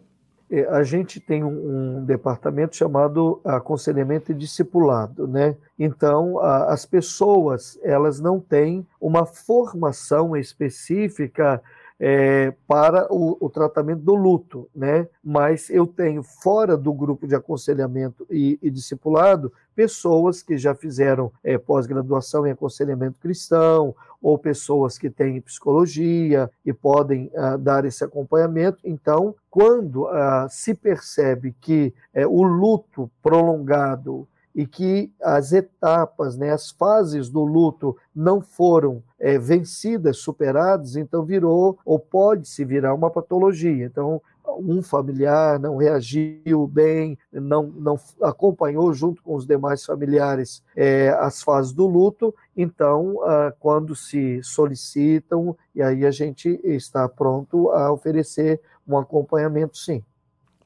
É, 0.50 0.66
a 0.70 0.82
gente 0.82 1.20
tem 1.20 1.44
um, 1.44 1.98
um, 2.00 2.06
departamento 2.06 2.76
chamado 2.76 3.42
aconselhamento 3.44 4.32
e 4.32 4.36
discipulado, 4.36 5.28
né? 5.28 5.56
Então, 5.78 6.40
a, 6.40 6.72
as 6.72 6.86
pessoas, 6.86 7.78
elas 7.84 8.20
não 8.20 8.40
têm 8.40 8.88
uma 9.00 9.26
formação 9.26 10.38
específica 10.38 11.62
é, 12.00 12.54
para 12.68 13.12
o, 13.12 13.38
o, 13.40 13.50
tratamento 13.50 14.02
do 14.02 14.14
luto, 14.14 14.70
né? 14.76 15.08
Mas 15.24 15.70
eu 15.70 15.88
tenho 15.88 16.22
fora 16.22 16.78
do 16.78 16.94
grupo 16.94 17.28
de 17.28 17.36
aconselhamento 17.36 18.26
e, 18.30 18.60
e 18.62 18.70
discipulado 18.70 19.52
pessoas 19.76 20.42
que 20.42 20.58
já 20.58 20.76
fizeram 20.76 21.32
é, 21.44 21.58
pós-graduação 21.58 22.46
em 22.46 22.52
aconselhamento 22.52 23.20
cristão 23.20 23.96
ou 24.22 24.38
pessoas 24.38 24.98
que 24.98 25.10
têm 25.10 25.42
psicologia 25.42 26.50
e 26.66 26.74
podem 26.74 27.32
uh, 27.34 27.58
dar 27.58 27.86
esse 27.86 28.04
acompanhamento. 28.04 28.80
Então, 28.84 29.36
quando 29.50 30.06
uh, 30.06 30.48
se 30.50 30.74
percebe 30.74 31.56
que 31.62 31.94
uh, 32.16 32.28
o 32.28 32.44
luto 32.44 33.10
prolongado 33.22 34.28
e 34.58 34.66
que 34.66 35.14
as 35.22 35.54
etapas, 35.54 36.36
né, 36.36 36.52
as 36.52 36.72
fases 36.72 37.30
do 37.30 37.44
luto 37.44 37.96
não 38.14 38.42
foram 38.42 39.04
é, 39.20 39.38
vencidas, 39.38 40.18
superadas, 40.18 40.96
então 40.96 41.24
virou 41.24 41.78
ou 41.86 42.00
pode 42.00 42.48
se 42.50 42.66
virar 42.66 42.96
uma 42.96 43.12
patologia. 43.12 43.86
Então, 43.86 44.20
um 44.58 44.82
familiar 44.82 45.60
não 45.60 45.78
reagiu 45.78 46.66
bem, 46.68 47.20
não, 47.32 47.68
não 47.68 48.00
acompanhou 48.20 48.92
junto 48.94 49.22
com 49.22 49.36
os 49.36 49.46
demais 49.46 49.86
familiares 49.86 50.64
é, 50.76 51.10
as 51.20 51.44
fases 51.44 51.72
do 51.72 51.86
luto, 51.86 52.34
então, 52.56 53.22
ah, 53.26 53.54
quando 53.60 53.96
se 53.96 54.42
solicitam, 54.42 55.56
e 55.76 55.84
aí 55.84 56.04
a 56.04 56.10
gente 56.10 56.60
está 56.64 57.08
pronto 57.08 57.70
a 57.70 57.92
oferecer 57.92 58.60
um 58.88 58.98
acompanhamento, 58.98 59.78
sim. 59.78 60.04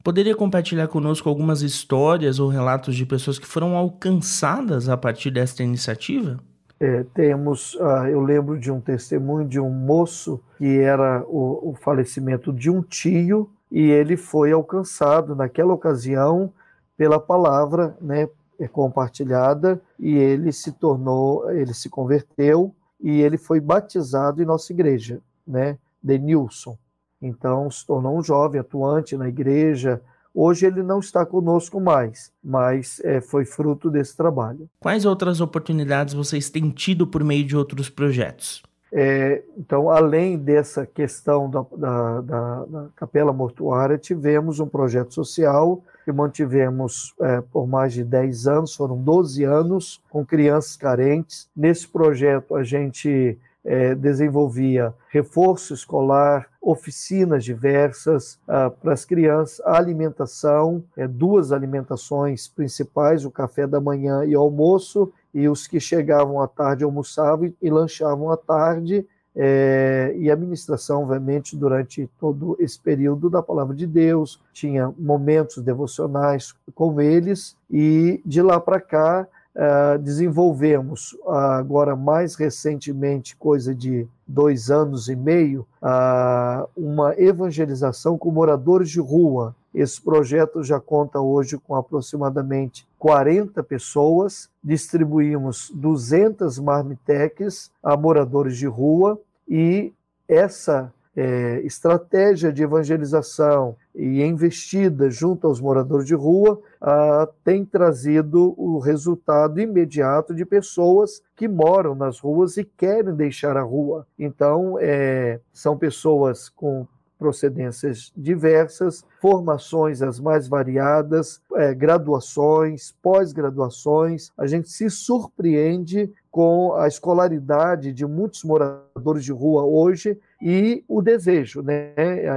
Poderia 0.02 0.34
compartilhar 0.34 0.88
conosco 0.88 1.28
algumas 1.28 1.62
histórias 1.62 2.40
ou 2.40 2.48
relatos 2.48 2.96
de 2.96 3.06
pessoas 3.06 3.38
que 3.38 3.46
foram 3.46 3.76
alcançadas 3.76 4.88
a 4.88 4.96
partir 4.96 5.30
desta 5.30 5.62
iniciativa? 5.62 6.40
É, 6.80 7.04
temos, 7.14 7.74
uh, 7.74 8.08
eu 8.10 8.20
lembro 8.20 8.58
de 8.58 8.68
um 8.68 8.80
testemunho 8.80 9.46
de 9.46 9.60
um 9.60 9.70
moço 9.70 10.42
que 10.58 10.80
era 10.80 11.24
o, 11.28 11.70
o, 11.70 11.74
falecimento 11.74 12.52
de 12.52 12.68
um 12.68 12.82
tio 12.82 13.48
e 13.70 13.88
ele 13.88 14.16
foi 14.16 14.50
alcançado 14.50 15.36
naquela 15.36 15.72
ocasião 15.72 16.52
pela 16.96 17.20
palavra, 17.20 17.96
né, 18.00 18.28
é, 18.58 18.66
compartilhada 18.66 19.80
e 19.96 20.16
ele 20.16 20.50
se 20.50 20.72
tornou, 20.72 21.48
ele 21.52 21.72
se 21.72 21.88
converteu 21.88 22.74
e 23.00 23.20
ele 23.20 23.38
foi 23.38 23.60
batizado 23.60 24.42
em 24.42 24.44
nossa 24.44 24.72
igreja, 24.72 25.20
né, 25.46 25.78
Denilson. 26.02 26.76
Então, 27.22 27.70
se 27.70 27.86
tornou 27.86 28.18
um 28.18 28.22
jovem 28.22 28.60
atuante 28.60 29.16
na 29.16 29.28
igreja. 29.28 30.02
Hoje 30.34 30.66
ele 30.66 30.82
não 30.82 30.98
está 30.98 31.24
conosco 31.24 31.80
mais, 31.80 32.32
mas 32.42 33.00
é, 33.04 33.20
foi 33.20 33.44
fruto 33.44 33.90
desse 33.90 34.16
trabalho. 34.16 34.68
Quais 34.80 35.04
outras 35.04 35.40
oportunidades 35.40 36.14
vocês 36.14 36.50
têm 36.50 36.70
tido 36.70 37.06
por 37.06 37.22
meio 37.22 37.44
de 37.44 37.56
outros 37.56 37.88
projetos? 37.88 38.62
É, 38.94 39.42
então, 39.56 39.88
além 39.88 40.36
dessa 40.36 40.84
questão 40.84 41.48
da, 41.48 41.64
da, 41.74 42.20
da, 42.20 42.64
da, 42.64 42.88
capela 42.94 43.32
mortuária, 43.32 43.96
tivemos 43.96 44.60
um 44.60 44.66
projeto 44.66 45.14
social 45.14 45.82
que 46.04 46.12
mantivemos 46.12 47.14
é, 47.20 47.40
por 47.40 47.66
mais 47.66 47.94
de 47.94 48.04
10 48.04 48.46
anos, 48.46 48.74
foram 48.74 48.96
12 48.98 49.44
anos, 49.44 50.02
com 50.10 50.26
crianças 50.26 50.76
carentes. 50.76 51.48
Nesse 51.56 51.88
projeto, 51.88 52.54
a 52.54 52.62
gente 52.62 53.38
é, 53.64 53.94
desenvolvia 53.94 54.92
reforço 55.08 55.72
escolar, 55.74 56.48
oficinas 56.60 57.44
diversas 57.44 58.38
ah, 58.46 58.70
para 58.70 58.92
as 58.92 59.04
crianças, 59.04 59.60
alimentação, 59.64 60.82
é, 60.96 61.06
duas 61.06 61.52
alimentações 61.52 62.48
principais, 62.48 63.24
o 63.24 63.30
café 63.30 63.66
da 63.66 63.80
manhã 63.80 64.24
e 64.24 64.36
o 64.36 64.40
almoço, 64.40 65.12
e 65.34 65.48
os 65.48 65.66
que 65.66 65.80
chegavam 65.80 66.40
à 66.40 66.48
tarde 66.48 66.84
almoçavam 66.84 67.46
e, 67.46 67.54
e 67.62 67.70
lanchavam 67.70 68.30
à 68.30 68.36
tarde, 68.36 69.06
é, 69.34 70.14
e 70.18 70.30
a 70.30 70.36
ministração, 70.36 71.02
obviamente, 71.02 71.56
durante 71.56 72.08
todo 72.20 72.54
esse 72.60 72.78
período 72.78 73.30
da 73.30 73.42
palavra 73.42 73.74
de 73.74 73.86
Deus, 73.86 74.40
tinha 74.52 74.92
momentos 74.98 75.62
devocionais 75.62 76.54
com 76.74 77.00
eles, 77.00 77.56
e 77.70 78.20
de 78.26 78.42
lá 78.42 78.60
para 78.60 78.80
cá 78.80 79.26
uh, 79.56 79.98
desenvolvemos, 79.98 81.12
uh, 81.24 81.30
agora 81.30 81.94
mais 81.96 82.34
recentemente, 82.34 83.36
coisa 83.36 83.74
de 83.74 84.06
dois 84.26 84.70
anos 84.70 85.08
e 85.08 85.16
meio, 85.16 85.66
uh, 85.82 86.68
uma 86.76 87.14
evangelização 87.18 88.16
com 88.16 88.30
moradores 88.30 88.90
de 88.90 89.00
rua. 89.00 89.54
Esse 89.74 90.00
projeto 90.00 90.62
já 90.62 90.78
conta 90.78 91.18
hoje 91.20 91.58
com 91.58 91.74
aproximadamente 91.74 92.86
40 92.98 93.62
pessoas. 93.62 94.50
Distribuímos 94.62 95.72
200 95.74 96.58
marmiteques 96.58 97.70
a 97.82 97.96
moradores 97.96 98.56
de 98.56 98.66
rua 98.66 99.18
e 99.48 99.92
essa 100.28 100.92
é, 101.16 101.60
estratégia 101.64 102.52
de 102.52 102.62
evangelização 102.62 103.76
e 103.94 104.22
investida 104.22 105.10
junto 105.10 105.46
aos 105.46 105.60
moradores 105.60 106.06
de 106.06 106.14
rua 106.14 106.60
ah, 106.80 107.28
tem 107.44 107.64
trazido 107.64 108.54
o 108.56 108.78
resultado 108.78 109.60
imediato 109.60 110.34
de 110.34 110.44
pessoas 110.46 111.22
que 111.36 111.46
moram 111.46 111.94
nas 111.94 112.18
ruas 112.18 112.56
e 112.56 112.64
querem 112.64 113.14
deixar 113.14 113.56
a 113.56 113.62
rua. 113.62 114.06
Então, 114.18 114.78
é, 114.80 115.40
são 115.52 115.76
pessoas 115.76 116.48
com 116.48 116.86
procedências 117.22 118.12
diversas, 118.16 119.04
formações 119.20 120.02
as 120.02 120.18
mais 120.18 120.48
variadas, 120.48 121.40
é, 121.54 121.72
graduações, 121.72 122.96
pós-graduações. 123.00 124.32
A 124.36 124.44
gente 124.44 124.68
se 124.68 124.90
surpreende 124.90 126.12
com 126.32 126.74
a 126.74 126.88
escolaridade 126.88 127.92
de 127.92 128.04
muitos 128.04 128.42
moradores 128.42 129.24
de 129.24 129.30
rua 129.30 129.62
hoje 129.62 130.18
e 130.44 130.84
o 130.88 131.00
desejo, 131.00 131.62
né? 131.62 131.94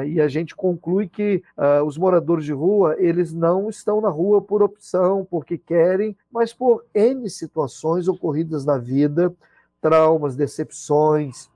E 0.07 0.21
a 0.21 0.27
gente 0.27 0.55
conclui 0.55 1.07
que 1.07 1.41
uh, 1.57 1.83
os 1.83 1.97
moradores 1.97 2.45
de 2.45 2.53
rua 2.53 2.95
eles 2.99 3.33
não 3.33 3.67
estão 3.67 3.99
na 3.99 4.09
rua 4.09 4.39
por 4.39 4.61
opção, 4.61 5.25
porque 5.27 5.57
querem, 5.57 6.15
mas 6.31 6.53
por 6.53 6.85
n 6.93 7.27
situações 7.27 8.07
ocorridas 8.07 8.63
na 8.63 8.77
vida, 8.77 9.33
traumas, 9.81 10.35
decepções, 10.35 11.49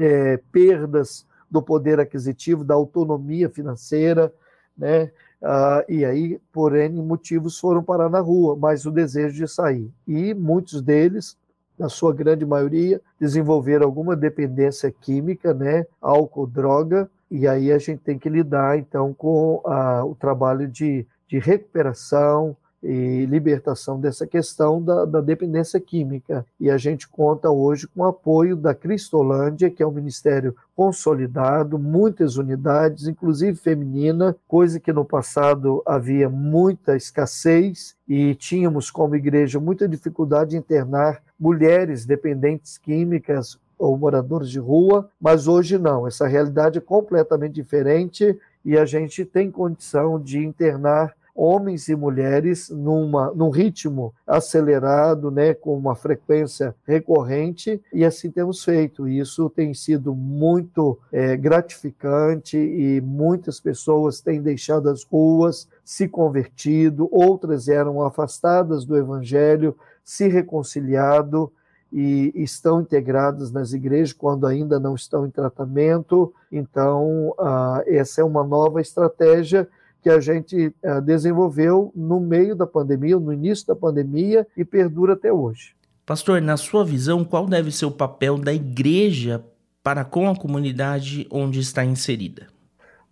é, 0.00 0.38
perdas 0.50 1.24
do 1.48 1.62
poder 1.62 2.00
aquisitivo, 2.00 2.64
da 2.64 2.74
autonomia 2.74 3.48
financeira, 3.48 4.32
né? 4.76 5.12
Ah, 5.42 5.84
e 5.88 6.04
aí, 6.04 6.38
por 6.52 6.74
N 6.76 7.00
motivos, 7.00 7.58
foram 7.58 7.82
parar 7.82 8.10
na 8.10 8.20
rua, 8.20 8.56
mas 8.56 8.84
o 8.84 8.90
desejo 8.90 9.36
de 9.36 9.48
sair. 9.48 9.90
E 10.06 10.34
muitos 10.34 10.82
deles, 10.82 11.36
na 11.80 11.88
sua 11.88 12.12
grande 12.12 12.44
maioria, 12.44 13.00
desenvolveram 13.18 13.86
alguma 13.86 14.14
dependência 14.14 14.92
química, 14.92 15.54
né? 15.54 15.86
Álcool, 16.00 16.46
droga, 16.46 17.10
e 17.30 17.48
aí 17.48 17.72
a 17.72 17.78
gente 17.78 18.00
tem 18.00 18.18
que 18.18 18.28
lidar, 18.28 18.78
então, 18.78 19.14
com 19.14 19.62
ah, 19.64 20.04
o 20.04 20.14
trabalho 20.14 20.68
de, 20.68 21.06
de 21.26 21.38
recuperação, 21.38 22.54
e 22.82 23.26
libertação 23.26 24.00
dessa 24.00 24.26
questão 24.26 24.82
da, 24.82 25.04
da, 25.04 25.20
dependência 25.20 25.78
química. 25.78 26.46
E 26.58 26.70
a 26.70 26.78
gente 26.78 27.06
conta 27.06 27.50
hoje 27.50 27.86
com 27.86 28.00
o 28.00 28.06
apoio 28.06 28.56
da 28.56 28.74
Cristolândia, 28.74 29.70
que 29.70 29.82
é 29.82 29.86
um 29.86 29.92
ministério 29.92 30.56
consolidado, 30.74 31.78
muitas 31.78 32.36
unidades, 32.36 33.06
inclusive 33.06 33.56
feminina, 33.56 34.34
coisa 34.48 34.80
que 34.80 34.92
no 34.92 35.04
passado 35.04 35.82
havia 35.84 36.28
muita 36.30 36.96
escassez 36.96 37.94
e 38.08 38.34
tínhamos 38.34 38.90
como 38.90 39.14
igreja 39.14 39.60
muita 39.60 39.86
dificuldade 39.86 40.50
de 40.50 40.56
internar 40.56 41.22
mulheres 41.40 42.04
dependentes 42.04 42.76
químicas 42.76 43.58
ou 43.78 43.96
moradores 43.96 44.50
de 44.50 44.58
rua, 44.58 45.08
mas 45.18 45.48
hoje 45.48 45.78
não. 45.78 46.06
Essa 46.06 46.26
realidade 46.26 46.78
é 46.78 46.82
completamente 46.82 47.54
diferente 47.54 48.38
e 48.62 48.76
a 48.76 48.84
gente 48.84 49.24
tem 49.24 49.50
condição 49.50 50.20
de 50.20 50.38
internar 50.38 51.14
homens 51.34 51.88
e 51.88 51.96
mulheres 51.96 52.68
numa, 52.70 53.32
num 53.32 53.50
ritmo 53.50 54.14
acelerado, 54.26 55.30
né, 55.30 55.54
com 55.54 55.76
uma 55.76 55.94
frequência 55.94 56.74
recorrente, 56.86 57.80
e 57.92 58.04
assim 58.04 58.30
temos 58.30 58.64
feito. 58.64 59.08
Isso 59.08 59.48
tem 59.50 59.72
sido 59.72 60.14
muito 60.14 60.98
é, 61.12 61.36
gratificante 61.36 62.56
e 62.56 63.00
muitas 63.00 63.60
pessoas 63.60 64.20
têm 64.20 64.42
deixado 64.42 64.88
as 64.88 65.04
ruas, 65.04 65.68
se 65.84 66.08
convertido, 66.08 67.08
outras 67.10 67.68
eram 67.68 68.02
afastadas 68.02 68.84
do 68.84 68.96
evangelho, 68.96 69.76
se 70.04 70.28
reconciliado 70.28 71.52
e 71.92 72.32
estão 72.36 72.80
integradas 72.80 73.50
nas 73.50 73.72
igrejas 73.72 74.12
quando 74.12 74.46
ainda 74.46 74.78
não 74.78 74.94
estão 74.94 75.26
em 75.26 75.30
tratamento. 75.30 76.32
Então, 76.50 77.34
ah, 77.38 77.82
essa 77.86 78.20
é 78.20 78.24
uma 78.24 78.44
nova 78.44 78.80
estratégia 78.80 79.68
que 80.02 80.10
a 80.10 80.20
gente 80.20 80.74
uh, 80.82 81.00
desenvolveu 81.00 81.92
no 81.94 82.20
meio 82.20 82.54
da 82.54 82.66
pandemia, 82.66 83.18
no 83.18 83.32
início 83.32 83.66
da 83.66 83.76
pandemia 83.76 84.46
e 84.56 84.64
perdura 84.64 85.14
até 85.14 85.32
hoje. 85.32 85.74
Pastor, 86.06 86.40
na 86.40 86.56
sua 86.56 86.84
visão, 86.84 87.24
qual 87.24 87.46
deve 87.46 87.70
ser 87.70 87.86
o 87.86 87.90
papel 87.90 88.36
da 88.36 88.52
igreja 88.52 89.44
para 89.82 90.04
com 90.04 90.28
a 90.28 90.36
comunidade 90.36 91.26
onde 91.30 91.60
está 91.60 91.84
inserida? 91.84 92.48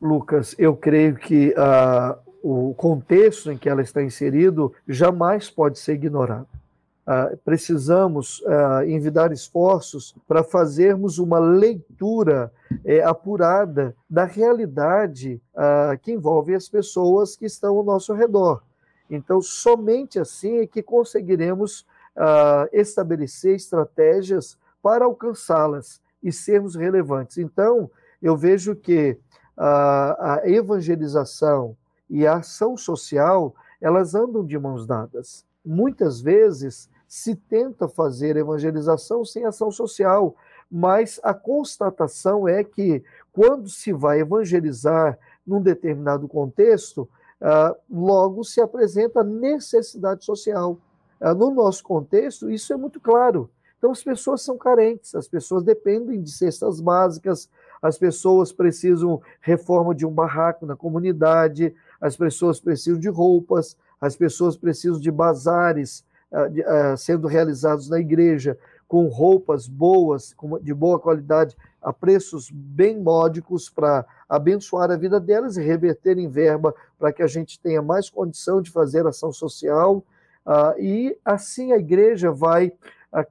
Lucas, 0.00 0.54
eu 0.59 0.76
creio 0.76 1.16
que 1.16 1.54
uh, 1.57 2.18
o 2.42 2.75
contexto 2.75 3.50
em 3.50 3.57
que 3.57 3.68
ela 3.68 3.83
está 3.83 4.02
inserido 4.02 4.73
jamais 4.87 5.50
pode 5.50 5.78
ser 5.78 5.95
ignorado. 5.95 6.49
Uh, 7.09 7.38
precisamos 7.38 8.41
uh, 8.41 8.85
envidar 8.87 9.33
esforços 9.33 10.15
para 10.27 10.45
fazermos 10.45 11.19
uma 11.19 11.38
leitura 11.38 12.53
uh, 12.71 13.09
apurada 13.09 13.97
da 14.11 14.25
realidade 14.25 15.41
que 16.03 16.12
envolve 16.12 16.55
as 16.55 16.69
pessoas 16.69 17.35
que 17.35 17.47
estão 17.47 17.79
ao 17.79 17.83
nosso 17.83 18.12
redor. 18.12 18.62
Então, 19.09 19.41
somente 19.41 20.19
assim 20.21 20.59
é 20.59 20.67
que 20.67 20.83
conseguiremos 20.83 21.87
estabelecer 22.73 23.55
estratégias 23.57 24.59
para 24.83 25.05
alcançá-las 25.05 26.00
e 26.23 26.31
sermos 26.31 26.75
relevantes. 26.75 27.38
Então, 27.38 27.91
eu 28.21 28.37
vejo 28.37 28.77
que 28.77 29.19
a 29.57 30.43
evangelização 30.45 31.77
e 32.09 32.27
a 32.27 32.37
ação 32.37 32.77
social 32.77 33.55
elas 33.81 34.15
andam 34.15 34.45
de 34.45 34.59
mãos 34.59 34.87
dadas. 34.87 35.45
Muitas 35.65 36.21
vezes 36.21 36.88
se 37.09 37.35
tenta 37.35 37.88
fazer 37.88 38.37
evangelização 38.37 39.25
sem 39.25 39.47
ação 39.47 39.71
social, 39.71 40.37
mas 40.71 41.19
a 41.23 41.33
constatação 41.33 42.47
é 42.47 42.62
que 42.62 43.03
quando 43.33 43.69
se 43.71 43.93
vai 43.93 44.21
evangelizar 44.21 45.19
num 45.47 45.62
determinado 45.62 46.29
contexto, 46.29 47.09
uh, 47.41 47.75
logo 47.91 48.45
se 48.45 48.61
apresenta 48.61 49.25
necessidade 49.25 50.25
social. 50.25 50.79
Uh, 51.19 51.35
no 51.35 51.50
nosso 51.50 51.83
contexto, 51.83 52.50
isso 52.50 52.73
é 52.75 52.77
muito 52.77 53.00
claro. 53.00 53.50
Então, 53.79 53.91
as 53.91 54.03
pessoas 54.03 54.43
são 54.43 54.59
carentes, 54.59 55.15
as 55.15 55.29
pessoas 55.29 55.62
dependem 55.62 56.21
de 56.21 56.31
cestas 56.31 56.81
básicas, 56.81 57.49
as 57.81 57.97
pessoas 57.97 58.52
precisam 58.52 59.23
reforma 59.41 59.95
de 59.95 60.04
um 60.04 60.11
barraco 60.11 60.67
na 60.67 60.76
comunidade, 60.76 61.75
as 62.00 62.17
pessoas 62.17 62.61
precisam 62.61 62.99
de 62.99 63.09
roupas, 63.09 63.76
as 64.00 64.17
pessoas 64.17 64.56
precisam 64.56 65.00
de 65.00 65.11
bazares 65.11 66.04
sendo 66.97 67.26
realizados 67.26 67.88
na 67.88 67.99
igreja, 67.99 68.58
com 68.86 69.06
roupas 69.06 69.69
boas, 69.69 70.34
de 70.62 70.73
boa 70.73 70.99
qualidade, 70.99 71.56
a 71.80 71.93
preços 71.93 72.50
bem 72.50 72.99
módicos 72.99 73.69
para 73.69 74.04
abençoar 74.28 74.91
a 74.91 74.97
vida 74.97 75.21
delas 75.21 75.56
e 75.56 75.62
reverter 75.62 76.19
em 76.19 76.28
verba 76.28 76.75
para 76.99 77.12
que 77.12 77.23
a 77.23 77.26
gente 77.26 77.60
tenha 77.60 77.82
mais 77.82 78.10
condição 78.10 78.60
de 78.62 78.71
fazer 78.71 79.06
ação 79.06 79.30
social. 79.32 80.04
Uh, 80.47 80.80
e 80.80 81.19
assim 81.25 81.73
a 81.73 81.76
igreja 81.76 82.32
vai 82.32 82.73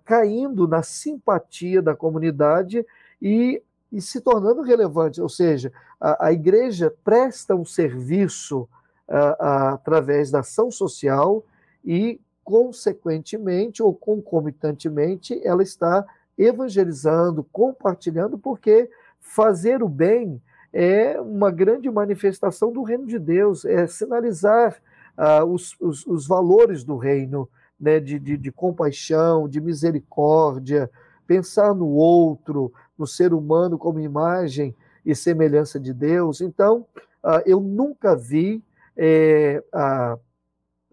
caindo 0.05 0.67
na 0.67 0.81
simpatia 0.81 1.81
da 1.81 1.95
comunidade 1.95 2.85
e, 3.21 3.61
e, 3.91 4.01
se 4.01 4.21
tornando 4.21 4.61
relevante, 4.61 5.21
ou 5.21 5.29
seja, 5.29 5.71
a, 5.99 6.27
a 6.27 6.33
igreja 6.33 6.93
presta 7.03 7.55
um 7.55 7.65
serviço 7.65 8.61
uh, 9.07 9.43
através 9.73 10.31
da 10.31 10.39
ação 10.39 10.71
social 10.71 11.43
e 11.85 12.19
consequentemente 12.47 13.83
ou 13.83 13.93
concomitantemente, 13.93 15.37
ela 15.45 15.61
está 15.61 16.05
evangelizando, 16.37 17.43
compartilhando, 17.51 18.37
porque 18.37 18.89
fazer 19.19 19.83
o 19.83 19.89
bem 19.89 20.41
é 20.71 21.19
uma 21.19 21.51
grande 21.51 21.91
manifestação 21.91 22.71
do 22.71 22.83
reino 22.83 23.05
de 23.05 23.19
Deus, 23.19 23.65
é 23.65 23.85
sinalizar 23.85 24.77
uh, 25.17 25.43
os, 25.43 25.75
os, 25.81 26.07
os, 26.07 26.25
valores 26.25 26.85
do 26.85 26.95
reino, 26.95 27.49
né, 27.77 27.99
de, 27.99 28.17
de, 28.17 28.37
de 28.37 28.49
compaixão, 28.49 29.49
de 29.49 29.59
misericórdia, 29.59 30.89
pensar 31.27 31.75
no 31.75 31.89
outro, 31.89 32.71
no 32.97 33.05
ser 33.05 33.33
humano 33.33 33.77
como 33.77 33.99
imagem 33.99 34.73
e 35.05 35.13
semelhança 35.13 35.77
de 35.77 35.93
Deus. 35.93 36.39
Então, 36.39 36.85
uh, 37.21 37.43
eu 37.45 37.59
nunca 37.59 38.15
vi 38.15 38.63
é, 38.95 39.61
a, 39.73 40.17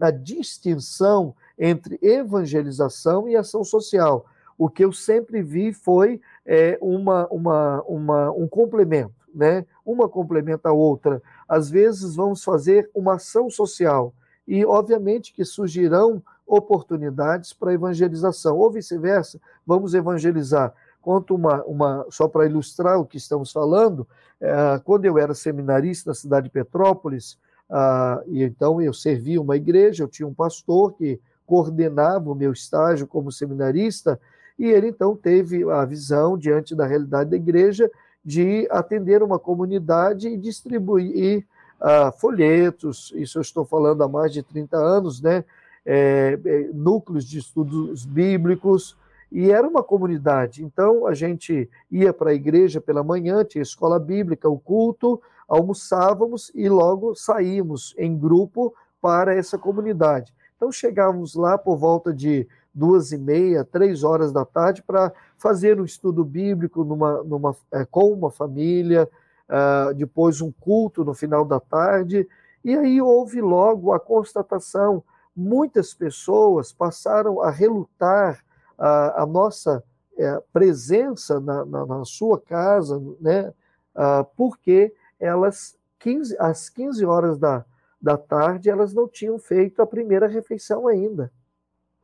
a 0.01 0.11
distinção 0.11 1.33
entre 1.59 1.99
evangelização 2.03 3.29
e 3.29 3.37
ação 3.37 3.65
social. 3.65 4.27
O 4.57 4.69
que 4.69 4.85
eu 4.85 4.93
sempre 4.93 5.43
vi 5.43 5.73
foi 5.73 6.21
é, 6.47 6.79
uma, 6.81 7.27
uma, 7.29 7.83
uma, 7.83 8.33
um 8.33 8.47
complemento, 8.47 9.15
né? 9.35 9.67
uma 9.85 10.09
complementa 10.09 10.69
a 10.69 10.73
outra. 10.73 11.23
Às 11.49 11.69
vezes 11.69 12.15
vamos 12.15 12.43
fazer 12.45 12.89
uma 12.95 13.15
ação 13.15 13.51
social 13.51 14.15
e, 14.47 14.65
obviamente, 14.65 15.33
que 15.33 15.45
surgirão 15.45 16.23
oportunidades 16.47 17.53
para 17.53 17.73
evangelização, 17.73 18.59
ou 18.59 18.71
vice-versa, 18.71 19.41
vamos 19.67 19.95
evangelizar. 19.95 20.75
Conto 21.01 21.35
uma, 21.35 21.63
uma 21.65 22.07
só 22.11 22.29
para 22.29 22.47
ilustrar 22.47 22.99
o 22.99 23.05
que 23.05 23.17
estamos 23.17 23.51
falando, 23.51 24.07
é, 24.41 24.81
quando 24.85 25.05
eu 25.07 25.19
era 25.19 25.35
seminarista 25.35 26.11
na 26.11 26.15
cidade 26.15 26.45
de 26.45 26.51
Petrópolis, 26.51 27.39
ah, 27.69 28.23
e 28.27 28.43
então 28.43 28.81
eu 28.81 28.93
servia 28.93 29.41
uma 29.41 29.57
igreja, 29.57 30.05
eu 30.05 30.09
tinha 30.09 30.29
um 30.29 30.35
pastor 30.35 30.93
que 30.95 31.19
coordenava 31.47 32.31
o 32.31 32.35
meu 32.35 32.53
estágio 32.53 33.07
como 33.07 33.31
seminarista, 33.33 34.21
e 34.59 34.67
ele 34.67 34.89
então 34.89 35.17
teve 35.17 35.69
a 35.71 35.85
visão, 35.85 36.39
diante 36.39 36.75
da 36.75 36.87
realidade 36.87 37.31
da 37.31 37.37
igreja, 37.37 37.91
de 38.25 38.67
atender 38.71 39.23
uma 39.23 39.39
comunidade 39.39 40.29
e 40.29 40.37
distribuir 40.37 41.45
uh, 41.81 42.13
folhetos, 42.19 43.13
isso 43.15 43.39
eu 43.39 43.43
estou 43.43 43.65
falando 43.65 44.03
há 44.03 44.09
mais 44.09 44.33
de 44.33 44.43
30 44.43 44.77
anos, 44.77 45.21
né? 45.21 45.45
É, 45.87 46.39
é, 46.47 46.71
núcleos 46.73 47.27
de 47.27 47.39
estudos 47.39 48.07
bíblicos, 48.07 48.97
E 49.31 49.51
era 49.51 49.69
uma 49.69 49.83
comunidade. 49.83 50.65
Então 50.65 51.07
a 51.07 51.13
gente 51.13 51.69
ia 51.91 52.11
para 52.11 52.31
a 52.31 52.35
igreja 52.35 52.81
pela 52.81 53.03
manhã, 53.03 53.45
tinha 53.45 53.61
escola 53.61 53.99
bíblica, 53.99 54.49
o 54.49 54.59
culto, 54.59 55.21
almoçávamos 55.47 56.51
e 56.55 56.69
logo 56.71 57.15
saímos 57.15 57.95
em 57.99 58.17
grupo 58.17 58.73
para 59.01 59.35
essa 59.35 59.59
comunidade. 59.59 60.33
Então 60.57 60.71
chegávamos 60.71 61.35
lá 61.35 61.59
por 61.59 61.77
volta 61.77 62.13
de 62.13 62.47
duas 62.73 63.13
e 63.13 63.19
meia, 63.19 63.65
três 63.65 64.03
horas 64.03 64.33
da 64.33 64.45
tarde 64.45 64.83
para 64.83 65.13
fazer 65.39 65.81
um 65.81 65.85
estudo 65.85 66.25
bíblico 66.25 66.85
numa, 66.85 67.23
numa, 67.23 67.57
é, 67.71 67.85
com 67.85 68.13
uma 68.13 68.31
família, 68.31 69.09
uh, 69.49 69.95
depois 69.95 70.41
um 70.41 70.51
culto 70.51 71.05
no 71.05 71.15
final 71.15 71.45
da 71.45 71.61
tarde, 71.61 72.27
e 72.65 72.77
aí 72.77 73.01
houve 73.01 73.41
logo 73.41 73.93
a 73.93 74.01
constatação. 74.01 75.05
Muitas 75.37 75.95
pessoas 75.95 76.73
passaram 76.73 77.41
a 77.41 77.51
relutar 77.51 78.45
uh, 78.79 79.21
a 79.21 79.27
nossa 79.27 79.83
uh, 80.15 80.45
presença 80.53 81.39
na, 81.41 81.65
na, 81.65 81.87
na, 81.87 82.05
sua 82.05 82.41
casa, 82.41 83.01
né, 83.21 83.53
uh, 83.95 84.25
porque 84.37 84.95
elas, 85.21 85.77
15, 85.99 86.37
às 86.39 86.69
15 86.69 87.05
horas 87.05 87.39
da, 87.39 87.65
da 88.05 88.19
tarde, 88.19 88.69
elas 88.69 88.93
não 88.93 89.09
tinham 89.09 89.39
feito 89.39 89.81
a 89.81 89.87
primeira 89.87 90.27
refeição 90.27 90.87
ainda. 90.87 91.33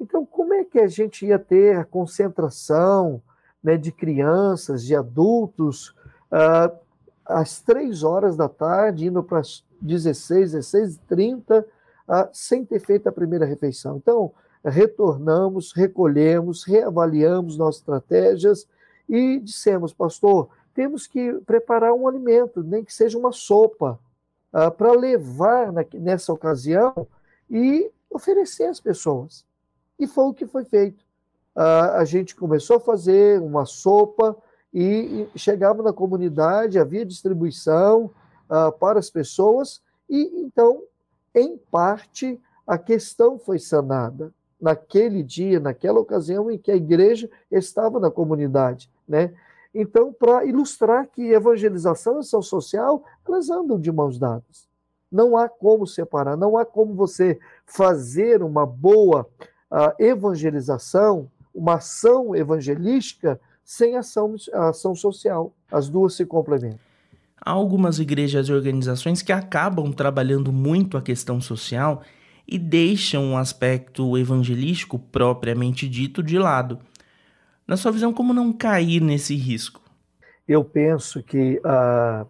Então, 0.01 0.25
como 0.25 0.55
é 0.55 0.65
que 0.65 0.79
a 0.79 0.87
gente 0.87 1.27
ia 1.27 1.39
ter 1.39 1.77
a 1.77 1.85
concentração 1.85 3.23
né, 3.63 3.77
de 3.77 3.93
crianças, 3.93 4.83
de 4.83 4.97
adultos, 4.97 5.91
uh, 6.33 6.75
às 7.27 7.61
três 7.61 8.03
horas 8.03 8.35
da 8.35 8.49
tarde, 8.49 9.09
indo 9.09 9.23
para 9.23 9.41
as 9.41 9.63
16, 9.83 10.53
16 10.53 10.99
30 11.07 11.61
uh, 11.61 12.29
sem 12.33 12.65
ter 12.65 12.81
feito 12.81 13.07
a 13.07 13.13
primeira 13.13 13.45
refeição? 13.45 13.99
Então, 13.99 14.33
retornamos, 14.65 15.75
recolhemos, 15.75 16.65
reavaliamos 16.65 17.59
nossas 17.59 17.83
estratégias 17.83 18.67
e 19.07 19.39
dissemos, 19.39 19.93
pastor, 19.93 20.49
temos 20.73 21.07
que 21.07 21.35
preparar 21.45 21.93
um 21.93 22.09
alimento, 22.09 22.63
nem 22.63 22.83
que 22.83 22.95
seja 22.95 23.19
uma 23.19 23.33
sopa, 23.33 23.99
uh, 24.53 24.71
para 24.71 24.93
levar 24.93 25.73
na, 25.73 25.85
nessa 25.95 26.33
ocasião 26.33 27.07
e 27.51 27.91
oferecer 28.11 28.65
às 28.65 28.81
pessoas. 28.81 29.45
E 29.99 30.07
foi 30.07 30.25
o 30.25 30.35
que 30.35 30.47
foi 30.47 30.65
feito. 30.65 31.05
Uh, 31.57 31.97
a 31.97 32.05
gente 32.05 32.35
começou 32.35 32.77
a 32.77 32.81
fazer 32.81 33.41
uma 33.41 33.65
sopa 33.65 34.37
e, 34.73 35.29
e 35.35 35.39
chegava 35.39 35.83
na 35.83 35.93
comunidade, 35.93 36.79
havia 36.79 37.05
distribuição 37.05 38.11
uh, 38.49 38.73
para 38.79 38.99
as 38.99 39.11
pessoas, 39.11 39.83
e 40.09 40.41
então, 40.41 40.83
em 41.35 41.57
parte, 41.71 42.41
a 42.67 42.79
questão 42.79 43.39
foi 43.39 43.59
sanada 43.59 44.33
naquele 44.61 45.23
dia, 45.23 45.59
naquela 45.59 46.01
ocasião 46.01 46.51
em 46.51 46.59
que 46.59 46.71
a 46.71 46.77
igreja 46.77 47.31
estava 47.51 47.99
na 47.99 48.11
comunidade, 48.11 48.91
né? 49.09 49.33
Então, 49.75 50.13
para 50.13 50.45
ilustrar 50.45 51.09
que 51.09 51.31
evangelização 51.31 52.17
e 52.17 52.21
ação 52.21 52.43
social, 52.43 53.05
elas 53.27 53.51
andam 53.51 53.79
de 53.79 53.93
mãos 53.93 54.19
dadas. 54.19 54.69
Não 55.11 55.37
há 55.37 55.49
como 55.49 55.87
separar, 55.87 56.37
não 56.37 56.57
há 56.57 56.65
como 56.65 56.95
você 56.95 57.39
fazer 57.67 58.43
uma 58.43 58.67
boa 58.67 59.29
a 59.71 59.95
evangelização, 59.99 61.31
uma 61.55 61.75
ação 61.75 62.35
evangelística 62.35 63.41
sem 63.65 63.97
ação, 63.97 64.35
ação 64.53 64.95
social. 64.95 65.53
As 65.71 65.89
duas 65.89 66.15
se 66.15 66.27
complementam. 66.27 66.81
Há 67.41 67.53
algumas 67.53 67.99
igrejas 67.99 68.49
e 68.49 68.53
organizações 68.53 69.23
que 69.23 69.33
acabam 69.33 69.93
trabalhando 69.93 70.53
muito 70.53 70.97
a 70.99 71.03
questão 71.03 71.41
social 71.41 72.03
e 72.47 72.59
deixam 72.59 73.33
o 73.33 73.37
aspecto 73.37 74.19
evangelístico 74.19 74.99
propriamente 74.99 75.89
dito 75.89 76.23
de 76.23 76.39
lado. 76.39 76.79
Na 77.71 77.77
sua 77.77 77.93
visão, 77.93 78.13
como 78.13 78.35
não 78.35 78.53
cair 78.53 79.01
nesse 79.01 79.37
risco? 79.37 79.81
Eu 80.49 80.65
penso 80.65 81.23
que 81.23 81.61
a, 81.65 82.27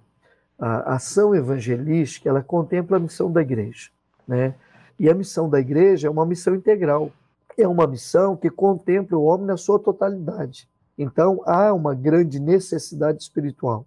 a 0.59 0.97
ação 0.97 1.35
evangelística 1.35 2.29
ela 2.29 2.43
contempla 2.43 2.99
a 2.99 3.01
missão 3.01 3.33
da 3.33 3.41
igreja, 3.41 3.89
né? 4.29 4.55
E 4.99 5.09
a 5.09 5.15
missão 5.15 5.49
da 5.49 5.59
igreja 5.59 6.09
é 6.09 6.11
uma 6.11 6.27
missão 6.27 6.55
integral 6.55 7.11
é 7.57 7.67
uma 7.67 7.87
missão 7.87 8.37
que 8.37 8.51
contempla 8.51 9.17
o 9.17 9.25
homem 9.25 9.47
na 9.47 9.57
sua 9.57 9.79
totalidade. 9.79 10.69
Então, 10.99 11.43
há 11.47 11.73
uma 11.73 11.95
grande 11.95 12.39
necessidade 12.39 13.23
espiritual. 13.23 13.87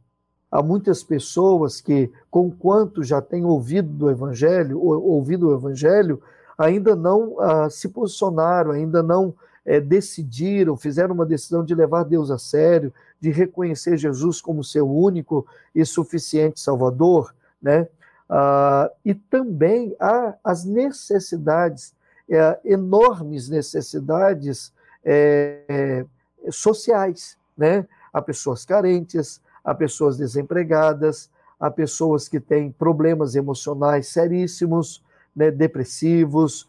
Há 0.51 0.63
muitas 0.63 1.03
pessoas 1.03 1.79
que, 1.79 2.11
com 2.31 2.49
quanto 2.49 3.03
já 3.03 3.21
têm 3.21 3.45
ouvido 3.45 3.89
do 3.89 4.09
Evangelho, 4.09 4.79
ou, 4.79 5.03
ouvido 5.03 5.49
o 5.49 5.53
Evangelho, 5.53 6.19
ainda 6.57 6.95
não 6.95 7.39
ah, 7.39 7.69
se 7.69 7.89
posicionaram, 7.89 8.71
ainda 8.71 9.03
não 9.03 9.35
eh, 9.65 9.79
decidiram, 9.79 10.75
fizeram 10.75 11.15
uma 11.15 11.25
decisão 11.25 11.63
de 11.63 11.73
levar 11.73 12.03
Deus 12.03 12.29
a 12.29 12.37
sério, 12.37 12.93
de 13.19 13.31
reconhecer 13.31 13.97
Jesus 13.97 14.41
como 14.41 14.63
seu 14.63 14.89
único 14.89 15.45
e 15.73 15.85
suficiente 15.85 16.59
Salvador, 16.59 17.33
né? 17.61 17.87
Ah, 18.29 18.89
e 19.05 19.13
também 19.13 19.95
há 19.99 20.33
as 20.43 20.65
necessidades 20.65 21.93
é, 22.29 22.59
enormes 22.65 23.49
necessidades 23.49 24.73
é, 25.03 26.05
sociais, 26.49 27.37
né? 27.57 27.85
Há 28.11 28.21
pessoas 28.21 28.65
carentes, 28.65 29.41
há 29.63 29.73
pessoas 29.73 30.17
desempregadas, 30.17 31.29
há 31.59 31.69
pessoas 31.69 32.27
que 32.27 32.39
têm 32.39 32.71
problemas 32.71 33.35
emocionais 33.35 34.07
seríssimos, 34.07 35.03
né, 35.35 35.49
depressivos, 35.49 36.67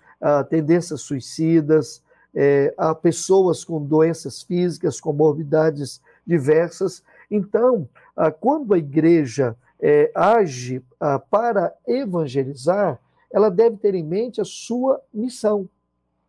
tendências 0.49 1.03
suicidas, 1.03 2.03
é, 2.35 2.75
há 2.77 2.95
pessoas 2.95 3.65
com 3.65 3.85
doenças 3.85 4.43
físicas, 4.43 5.01
comorbidades 5.01 6.01
diversas. 6.27 7.03
Então, 7.31 7.89
quando 8.41 8.75
a 8.75 8.79
igreja 8.79 9.57
é, 9.81 10.11
age 10.15 10.83
para 11.31 11.75
evangelizar, 11.87 12.99
ela 13.31 13.51
deve 13.51 13.77
ter 13.77 13.95
em 13.95 14.05
mente 14.05 14.41
a 14.41 14.45
sua 14.45 15.01
missão 15.13 15.69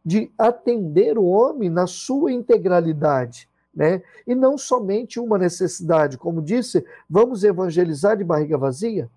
de 0.03 0.31
atender 0.37 1.17
o 1.17 1.25
homem 1.25 1.69
na 1.69 1.87
sua 1.87 2.31
integralidade, 2.31 3.49
né? 3.73 4.03
E 4.25 4.35
não 4.35 4.57
somente 4.57 5.19
uma 5.19 5.37
necessidade, 5.37 6.17
como 6.17 6.41
disse, 6.41 6.85
vamos 7.09 7.43
evangelizar 7.43 8.15
de 8.15 8.23
barriga 8.23 8.57
vazia? 8.57 9.09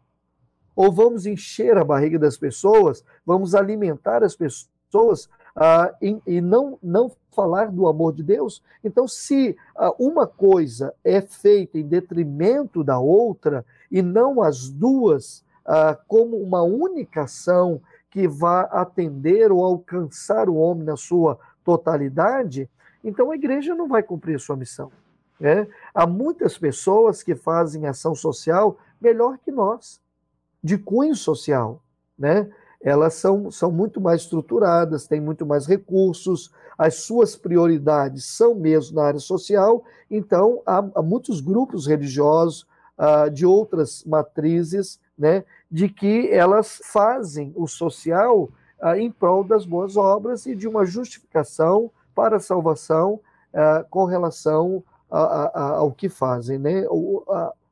Ou 0.74 0.90
vamos 0.90 1.26
encher 1.26 1.76
a 1.76 1.84
barriga 1.84 2.18
das 2.18 2.36
pessoas, 2.36 3.04
vamos 3.24 3.54
alimentar 3.54 4.22
as 4.22 4.34
pessoas 4.34 5.28
ah, 5.60 5.92
e, 6.00 6.16
e, 6.24 6.40
não, 6.40 6.78
não 6.80 7.10
falar 7.34 7.72
do 7.72 7.88
amor 7.88 8.12
de 8.14 8.22
Deus? 8.22 8.62
Então, 8.84 9.08
se 9.08 9.56
ah, 9.74 9.92
uma 9.98 10.24
coisa 10.24 10.94
é 11.02 11.20
feita 11.20 11.76
em 11.76 11.86
detrimento 11.86 12.84
da 12.84 13.00
outra 13.00 13.66
e 13.90 14.00
não 14.00 14.40
as 14.40 14.68
duas 14.68 15.44
ah, 15.66 15.98
como 16.06 16.36
uma 16.36 16.62
única 16.62 17.22
ação 17.22 17.80
que 18.08 18.28
vá 18.28 18.62
atender 18.62 19.50
ou 19.50 19.64
alcançar 19.64 20.48
o 20.48 20.54
homem 20.54 20.84
na 20.84 20.96
sua 20.96 21.36
totalidade, 21.64 22.70
então 23.02 23.32
a 23.32 23.34
igreja 23.34 23.74
não 23.74 23.88
vai 23.88 24.02
cumprir 24.02 24.36
a 24.36 24.38
sua 24.38 24.56
missão. 24.56 24.92
Né? 25.40 25.66
Há 25.92 26.06
muitas 26.06 26.56
pessoas 26.56 27.20
que 27.20 27.34
fazem 27.34 27.86
ação 27.86 28.14
social 28.14 28.78
melhor 29.00 29.38
que 29.38 29.50
nós, 29.50 30.00
de 30.62 30.78
cunho 30.78 31.16
social. 31.16 31.82
Né? 32.16 32.48
Elas 32.80 33.14
são, 33.14 33.50
são 33.50 33.72
muito 33.72 34.00
mais 34.00 34.22
estruturadas, 34.22 35.06
têm 35.06 35.20
muito 35.20 35.44
mais 35.44 35.66
recursos, 35.66 36.52
as 36.76 36.96
suas 36.96 37.34
prioridades 37.34 38.24
são 38.24 38.54
mesmo 38.54 38.96
na 38.96 39.06
área 39.06 39.20
social, 39.20 39.82
então 40.08 40.62
há, 40.64 40.78
há 40.94 41.02
muitos 41.02 41.40
grupos 41.40 41.86
religiosos 41.86 42.66
uh, 42.96 43.28
de 43.30 43.44
outras 43.44 44.04
matrizes 44.04 45.00
né, 45.18 45.44
de 45.70 45.88
que 45.88 46.30
elas 46.30 46.80
fazem 46.84 47.52
o 47.56 47.66
social 47.66 48.48
ah, 48.80 48.96
em 48.96 49.10
prol 49.10 49.42
das 49.42 49.66
boas 49.66 49.96
obras 49.96 50.46
e 50.46 50.54
de 50.54 50.68
uma 50.68 50.84
justificação 50.84 51.90
para 52.14 52.36
a 52.36 52.40
salvação 52.40 53.20
ah, 53.52 53.84
com 53.90 54.04
relação 54.04 54.82
a, 55.10 55.20
a, 55.20 55.68
ao 55.78 55.90
que 55.90 56.08
fazem, 56.08 56.58
né, 56.58 56.84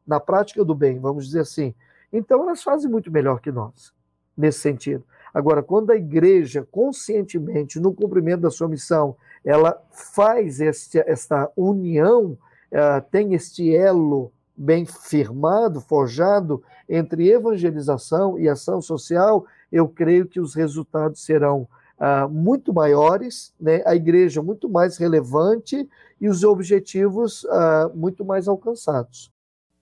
na 0.07 0.19
prática 0.19 0.65
do 0.65 0.75
bem, 0.75 0.99
vamos 0.99 1.27
dizer 1.27 1.41
assim. 1.41 1.75
Então, 2.13 2.43
elas 2.43 2.63
fazem 2.63 2.91
muito 2.91 3.11
melhor 3.11 3.41
que 3.41 3.53
nós, 3.53 3.93
nesse 4.37 4.61
sentido. 4.61 5.05
Agora, 5.33 5.63
quando 5.63 5.91
a 5.91 5.97
igreja, 5.97 6.67
conscientemente, 6.71 7.79
no 7.79 7.93
cumprimento 7.93 8.41
da 8.41 8.51
sua 8.51 8.69
missão, 8.69 9.17
ela 9.45 9.81
faz 9.91 10.61
este, 10.61 10.99
esta 10.99 11.51
união, 11.57 12.39
uh, 12.73 13.11
tem 13.11 13.35
este 13.35 13.75
elo 13.75 14.33
bem 14.57 14.87
firmado, 14.87 15.81
forjado 15.81 16.63
entre 16.89 17.29
evangelização 17.29 18.39
e 18.39 18.49
ação 18.49 18.81
social, 18.81 19.45
eu 19.71 19.89
creio 19.89 20.27
que 20.27 20.41
os 20.41 20.55
resultados 20.55 21.25
serão 21.25 21.69
ah, 21.99 22.29
muito 22.29 22.73
maiores, 22.73 23.55
né? 23.61 23.83
a 23.87 23.95
igreja 23.95 24.43
muito 24.43 24.69
mais 24.69 24.97
relevante 24.97 25.89
e 26.21 26.29
os 26.29 26.45
objetivos 26.45 27.45
ah, 27.51 27.91
muito 27.95 28.25
mais 28.25 28.49
alcançados. 28.49 29.31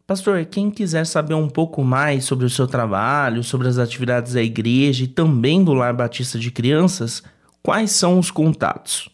Pastor, 0.07 0.45
quem 0.45 0.71
quiser 0.71 1.07
saber 1.07 1.33
um 1.33 1.49
pouco 1.49 1.83
mais 1.83 2.27
sobre 2.27 2.45
o 2.45 2.51
seu 2.51 2.67
trabalho, 2.67 3.43
sobre 3.43 3.69
as 3.69 3.79
atividades 3.79 4.35
da 4.35 4.43
igreja 4.43 5.05
e 5.05 5.09
também 5.09 5.65
do 5.65 5.73
Lar 5.73 5.97
Batista 5.97 6.39
de 6.39 6.51
Crianças, 6.51 7.23
quais 7.63 7.93
são 7.93 8.19
os 8.19 8.31
contatos? 8.31 9.09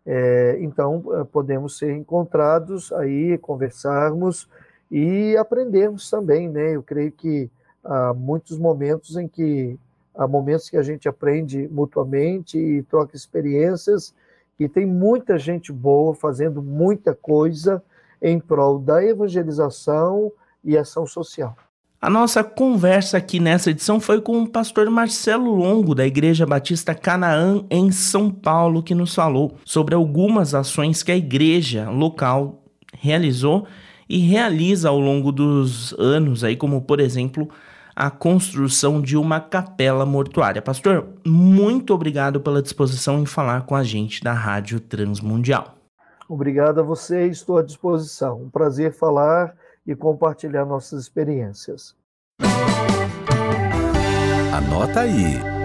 É, 0.05 0.59
então, 0.61 1.05
é, 1.12 1.23
podemos 1.23 1.79
ser 1.79 1.94
encontrados 1.94 2.92
aí, 2.94 3.38
conversarmos 3.38 4.49
e 4.90 5.37
aprendermos 5.37 6.11
também, 6.11 6.48
né? 6.48 6.74
Eu 6.74 6.83
creio 6.83 7.12
que 7.12 7.50
há 7.85 8.12
muitos 8.12 8.59
momentos 8.59 9.16
em 9.16 9.29
que 9.29 9.79
há 10.14 10.26
momentos 10.26 10.68
que 10.68 10.76
a 10.76 10.83
gente 10.83 11.09
aprende 11.09 11.68
mutuamente 11.68 12.59
e 12.59 12.83
troca 12.83 13.16
experiências 13.16 14.14
e 14.59 14.68
tem 14.68 14.85
muita 14.85 15.38
gente 15.38 15.72
boa 15.72 16.14
fazendo 16.14 16.61
muita 16.61 17.14
coisa 17.14 17.83
em 18.20 18.38
prol 18.38 18.79
da 18.79 19.03
evangelização 19.03 20.31
e 20.62 20.76
ação 20.76 21.07
social. 21.07 21.57
A 22.03 22.09
nossa 22.09 22.42
conversa 22.42 23.18
aqui 23.18 23.38
nessa 23.38 23.70
edição 23.70 24.00
foi 24.00 24.22
com 24.22 24.42
o 24.42 24.48
pastor 24.48 24.88
Marcelo 24.88 25.55
Longo, 25.55 25.94
da 25.94 26.07
Igreja 26.07 26.46
Batista 26.46 26.94
Canaã, 26.94 27.62
em 27.70 27.92
São 27.92 28.31
Paulo, 28.31 28.83
que 28.83 28.94
nos 28.94 29.14
falou 29.14 29.55
sobre 29.66 29.94
algumas 29.94 30.55
ações 30.55 31.03
que 31.03 31.12
a 31.12 31.16
igreja 31.16 31.90
local 31.90 32.64
realizou 32.98 33.66
e 34.11 34.18
realiza 34.18 34.88
ao 34.88 34.99
longo 34.99 35.31
dos 35.31 35.94
anos, 35.96 36.42
aí, 36.42 36.57
como 36.57 36.83
por 36.83 36.99
exemplo 36.99 37.49
a 37.94 38.11
construção 38.11 39.01
de 39.01 39.16
uma 39.16 39.40
capela 39.40 40.05
mortuária. 40.05 40.61
Pastor, 40.61 41.07
muito 41.25 41.94
obrigado 41.94 42.40
pela 42.40 42.61
disposição 42.61 43.20
em 43.20 43.27
falar 43.27 43.66
com 43.66 43.77
a 43.77 43.85
gente 43.85 44.23
da 44.23 44.33
Rádio 44.33 44.81
Transmundial. 44.81 45.77
Obrigado 46.29 46.81
a 46.81 46.83
você, 46.83 47.27
estou 47.27 47.59
à 47.59 47.62
disposição. 47.62 48.42
Um 48.42 48.51
prazer 48.51 48.92
falar 48.92 49.55
e 49.87 49.94
compartilhar 49.94 50.64
nossas 50.64 51.03
experiências. 51.03 51.94
Anota 54.53 55.01
aí. 55.01 55.60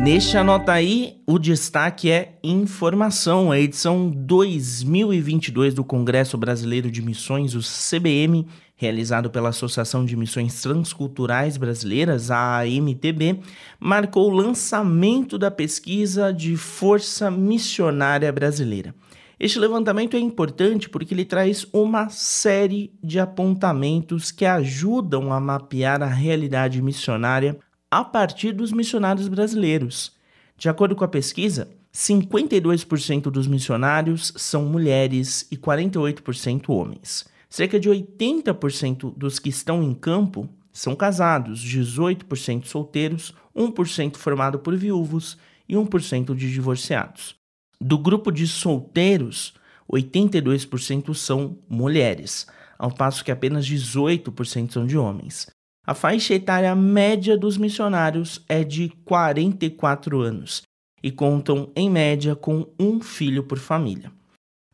Neste 0.00 0.36
Anota 0.36 0.72
aí, 0.72 1.22
o 1.26 1.38
destaque 1.38 2.10
é 2.10 2.38
informação. 2.42 3.52
A 3.52 3.58
edição 3.60 4.10
2022 4.10 5.74
do 5.74 5.84
Congresso 5.84 6.36
Brasileiro 6.36 6.90
de 6.90 7.00
Missões, 7.00 7.54
o 7.54 7.60
CBM, 7.60 8.46
realizado 8.74 9.30
pela 9.30 9.50
Associação 9.50 10.04
de 10.04 10.16
Missões 10.16 10.60
Transculturais 10.60 11.56
Brasileiras, 11.56 12.30
a 12.30 12.60
AMTB, 12.60 13.40
marcou 13.78 14.28
o 14.28 14.34
lançamento 14.34 15.38
da 15.38 15.50
pesquisa 15.50 16.32
de 16.32 16.56
Força 16.56 17.30
Missionária 17.30 18.32
Brasileira. 18.32 18.94
Este 19.38 19.58
levantamento 19.58 20.16
é 20.16 20.20
importante 20.20 20.88
porque 20.88 21.14
ele 21.14 21.24
traz 21.24 21.66
uma 21.72 22.08
série 22.08 22.92
de 23.02 23.18
apontamentos 23.18 24.30
que 24.30 24.44
ajudam 24.44 25.32
a 25.32 25.40
mapear 25.40 26.00
a 26.02 26.06
realidade 26.06 26.80
missionária 26.80 27.58
a 27.92 28.02
partir 28.02 28.52
dos 28.52 28.72
missionários 28.72 29.28
brasileiros. 29.28 30.16
De 30.56 30.66
acordo 30.66 30.96
com 30.96 31.04
a 31.04 31.08
pesquisa, 31.08 31.68
52% 31.92 33.24
dos 33.24 33.46
missionários 33.46 34.32
são 34.34 34.64
mulheres 34.64 35.46
e 35.52 35.58
48% 35.58 36.70
homens. 36.70 37.26
Cerca 37.50 37.78
de 37.78 37.90
80% 37.90 39.12
dos 39.14 39.38
que 39.38 39.50
estão 39.50 39.82
em 39.82 39.92
campo 39.92 40.48
são 40.72 40.96
casados, 40.96 41.62
18% 41.62 42.64
solteiros, 42.64 43.34
1% 43.54 44.16
formado 44.16 44.58
por 44.58 44.74
viúvos 44.74 45.36
e 45.68 45.74
1% 45.74 46.34
de 46.34 46.50
divorciados. 46.50 47.34
Do 47.78 47.98
grupo 47.98 48.32
de 48.32 48.46
solteiros, 48.46 49.52
82% 49.92 51.12
são 51.12 51.58
mulheres, 51.68 52.46
ao 52.78 52.90
passo 52.90 53.22
que 53.22 53.30
apenas 53.30 53.66
18% 53.66 54.72
são 54.72 54.86
de 54.86 54.96
homens. 54.96 55.46
A 55.84 55.94
faixa 55.94 56.34
etária 56.34 56.74
média 56.76 57.36
dos 57.36 57.58
missionários 57.58 58.44
é 58.48 58.62
de 58.62 58.90
44 59.04 60.20
anos 60.20 60.62
e 61.02 61.10
contam, 61.10 61.72
em 61.74 61.90
média, 61.90 62.36
com 62.36 62.68
um 62.78 63.00
filho 63.00 63.42
por 63.42 63.58
família. 63.58 64.12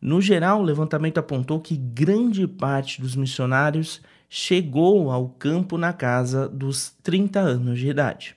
No 0.03 0.21
geral, 0.21 0.61
o 0.61 0.65
levantamento 0.65 1.17
apontou 1.17 1.61
que 1.61 1.77
grande 1.77 2.47
parte 2.47 3.01
dos 3.01 3.17
missionários 3.17 4.03
chegou 4.29 5.11
ao 5.11 5.31
campo 5.31 5.79
na 5.79 5.95
casa 5.95 6.47
dos 6.47 6.91
30 7.03 7.41
anos 7.41 7.79
de 7.79 7.89
idade. 7.89 8.37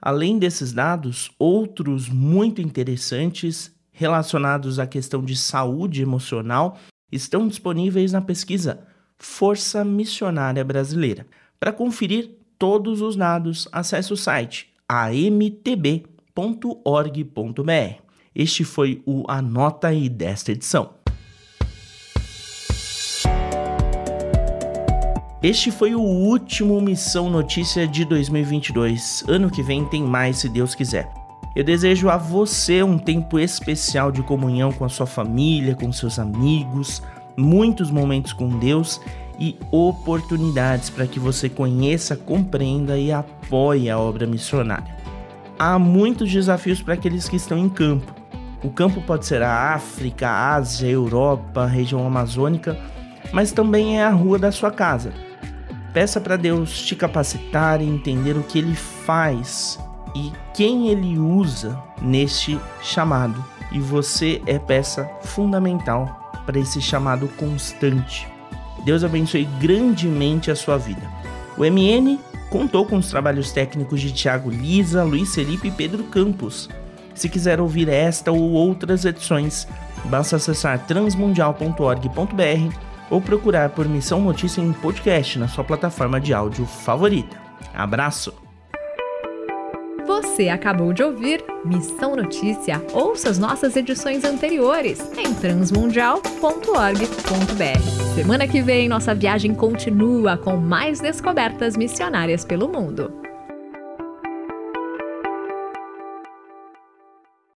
Além 0.00 0.38
desses 0.38 0.74
dados, 0.74 1.30
outros 1.38 2.10
muito 2.10 2.60
interessantes 2.60 3.74
relacionados 3.90 4.78
à 4.78 4.86
questão 4.86 5.24
de 5.24 5.34
saúde 5.34 6.02
emocional 6.02 6.78
estão 7.10 7.48
disponíveis 7.48 8.12
na 8.12 8.20
pesquisa 8.20 8.86
Força 9.18 9.84
Missionária 9.84 10.64
Brasileira. 10.64 11.26
Para 11.60 11.72
conferir 11.74 12.30
todos 12.58 13.02
os 13.02 13.14
dados, 13.14 13.68
acesse 13.70 14.10
o 14.14 14.16
site 14.16 14.72
amtb.org.br. 14.88 16.02
Este 18.34 18.64
foi 18.64 19.02
o 19.04 19.24
Anota 19.28 19.88
aí 19.88 20.08
desta 20.08 20.52
edição. 20.52 20.94
Este 25.42 25.70
foi 25.70 25.94
o 25.94 26.00
último 26.00 26.80
Missão 26.80 27.28
Notícia 27.28 27.86
de 27.86 28.06
2022. 28.06 29.24
Ano 29.28 29.50
que 29.50 29.62
vem 29.62 29.84
tem 29.84 30.02
mais, 30.02 30.38
se 30.38 30.48
Deus 30.48 30.74
quiser. 30.74 31.12
Eu 31.54 31.62
desejo 31.62 32.08
a 32.08 32.16
você 32.16 32.82
um 32.82 32.98
tempo 32.98 33.38
especial 33.38 34.10
de 34.10 34.22
comunhão 34.22 34.72
com 34.72 34.86
a 34.86 34.88
sua 34.88 35.06
família, 35.06 35.74
com 35.74 35.92
seus 35.92 36.18
amigos, 36.18 37.02
muitos 37.36 37.90
momentos 37.90 38.32
com 38.32 38.48
Deus 38.58 38.98
e 39.40 39.56
oportunidades 39.72 40.90
para 40.90 41.06
que 41.06 41.18
você 41.18 41.48
conheça, 41.48 42.14
compreenda 42.14 42.98
e 42.98 43.10
apoie 43.10 43.88
a 43.88 43.98
obra 43.98 44.26
missionária. 44.26 44.94
Há 45.58 45.78
muitos 45.78 46.30
desafios 46.30 46.82
para 46.82 46.94
aqueles 46.94 47.28
que 47.28 47.36
estão 47.36 47.56
em 47.56 47.68
campo. 47.68 48.14
O 48.62 48.70
campo 48.70 49.00
pode 49.00 49.24
ser 49.24 49.42
a 49.42 49.74
África, 49.74 50.28
a 50.28 50.54
Ásia, 50.54 50.88
a 50.88 50.92
Europa, 50.92 51.62
a 51.62 51.66
região 51.66 52.06
amazônica, 52.06 52.78
mas 53.32 53.52
também 53.52 53.98
é 53.98 54.04
a 54.04 54.10
rua 54.10 54.38
da 54.38 54.52
sua 54.52 54.70
casa 54.70 55.12
Peça 55.92 56.20
para 56.20 56.36
Deus 56.36 56.82
te 56.82 56.94
capacitar 56.94 57.82
e 57.82 57.84
entender 57.84 58.36
o 58.36 58.44
que 58.44 58.58
ele 58.58 58.76
faz 58.76 59.78
e 60.14 60.32
quem 60.54 60.88
ele 60.88 61.18
usa 61.18 61.76
neste 62.00 62.58
chamado. 62.80 63.44
E 63.72 63.80
você 63.80 64.40
é 64.46 64.58
peça 64.58 65.10
fundamental 65.22 66.32
para 66.46 66.60
esse 66.60 66.80
chamado 66.80 67.26
constante. 67.36 68.28
Deus 68.84 69.04
abençoe 69.04 69.44
grandemente 69.60 70.50
a 70.50 70.56
sua 70.56 70.76
vida. 70.78 71.02
O 71.56 71.62
MN 71.64 72.18
contou 72.48 72.84
com 72.84 72.96
os 72.96 73.08
trabalhos 73.08 73.52
técnicos 73.52 74.00
de 74.00 74.12
Tiago 74.12 74.50
Lisa, 74.50 75.04
Luiz 75.04 75.34
Felipe 75.34 75.68
e 75.68 75.72
Pedro 75.72 76.04
Campos. 76.04 76.68
Se 77.14 77.28
quiser 77.28 77.60
ouvir 77.60 77.88
esta 77.88 78.32
ou 78.32 78.52
outras 78.52 79.04
edições, 79.04 79.68
basta 80.06 80.36
acessar 80.36 80.86
transmundial.org.br 80.86 82.74
ou 83.10 83.20
procurar 83.20 83.70
por 83.70 83.88
Missão 83.88 84.20
Notícia 84.20 84.60
em 84.60 84.72
podcast 84.72 85.38
na 85.38 85.48
sua 85.48 85.64
plataforma 85.64 86.20
de 86.20 86.32
áudio 86.32 86.64
favorita. 86.64 87.36
Abraço! 87.74 88.49
Você 90.22 90.50
acabou 90.50 90.92
de 90.92 91.02
ouvir 91.02 91.42
Missão 91.64 92.14
Notícia. 92.14 92.82
Ouça 92.92 93.30
as 93.30 93.38
nossas 93.38 93.74
edições 93.74 94.22
anteriores 94.22 95.00
em 95.16 95.32
transmundial.org.br. 95.32 98.14
Semana 98.14 98.46
que 98.46 98.60
vem, 98.60 98.86
nossa 98.86 99.14
viagem 99.14 99.54
continua 99.54 100.36
com 100.36 100.58
mais 100.58 101.00
descobertas 101.00 101.74
missionárias 101.74 102.44
pelo 102.44 102.68
mundo. 102.68 103.19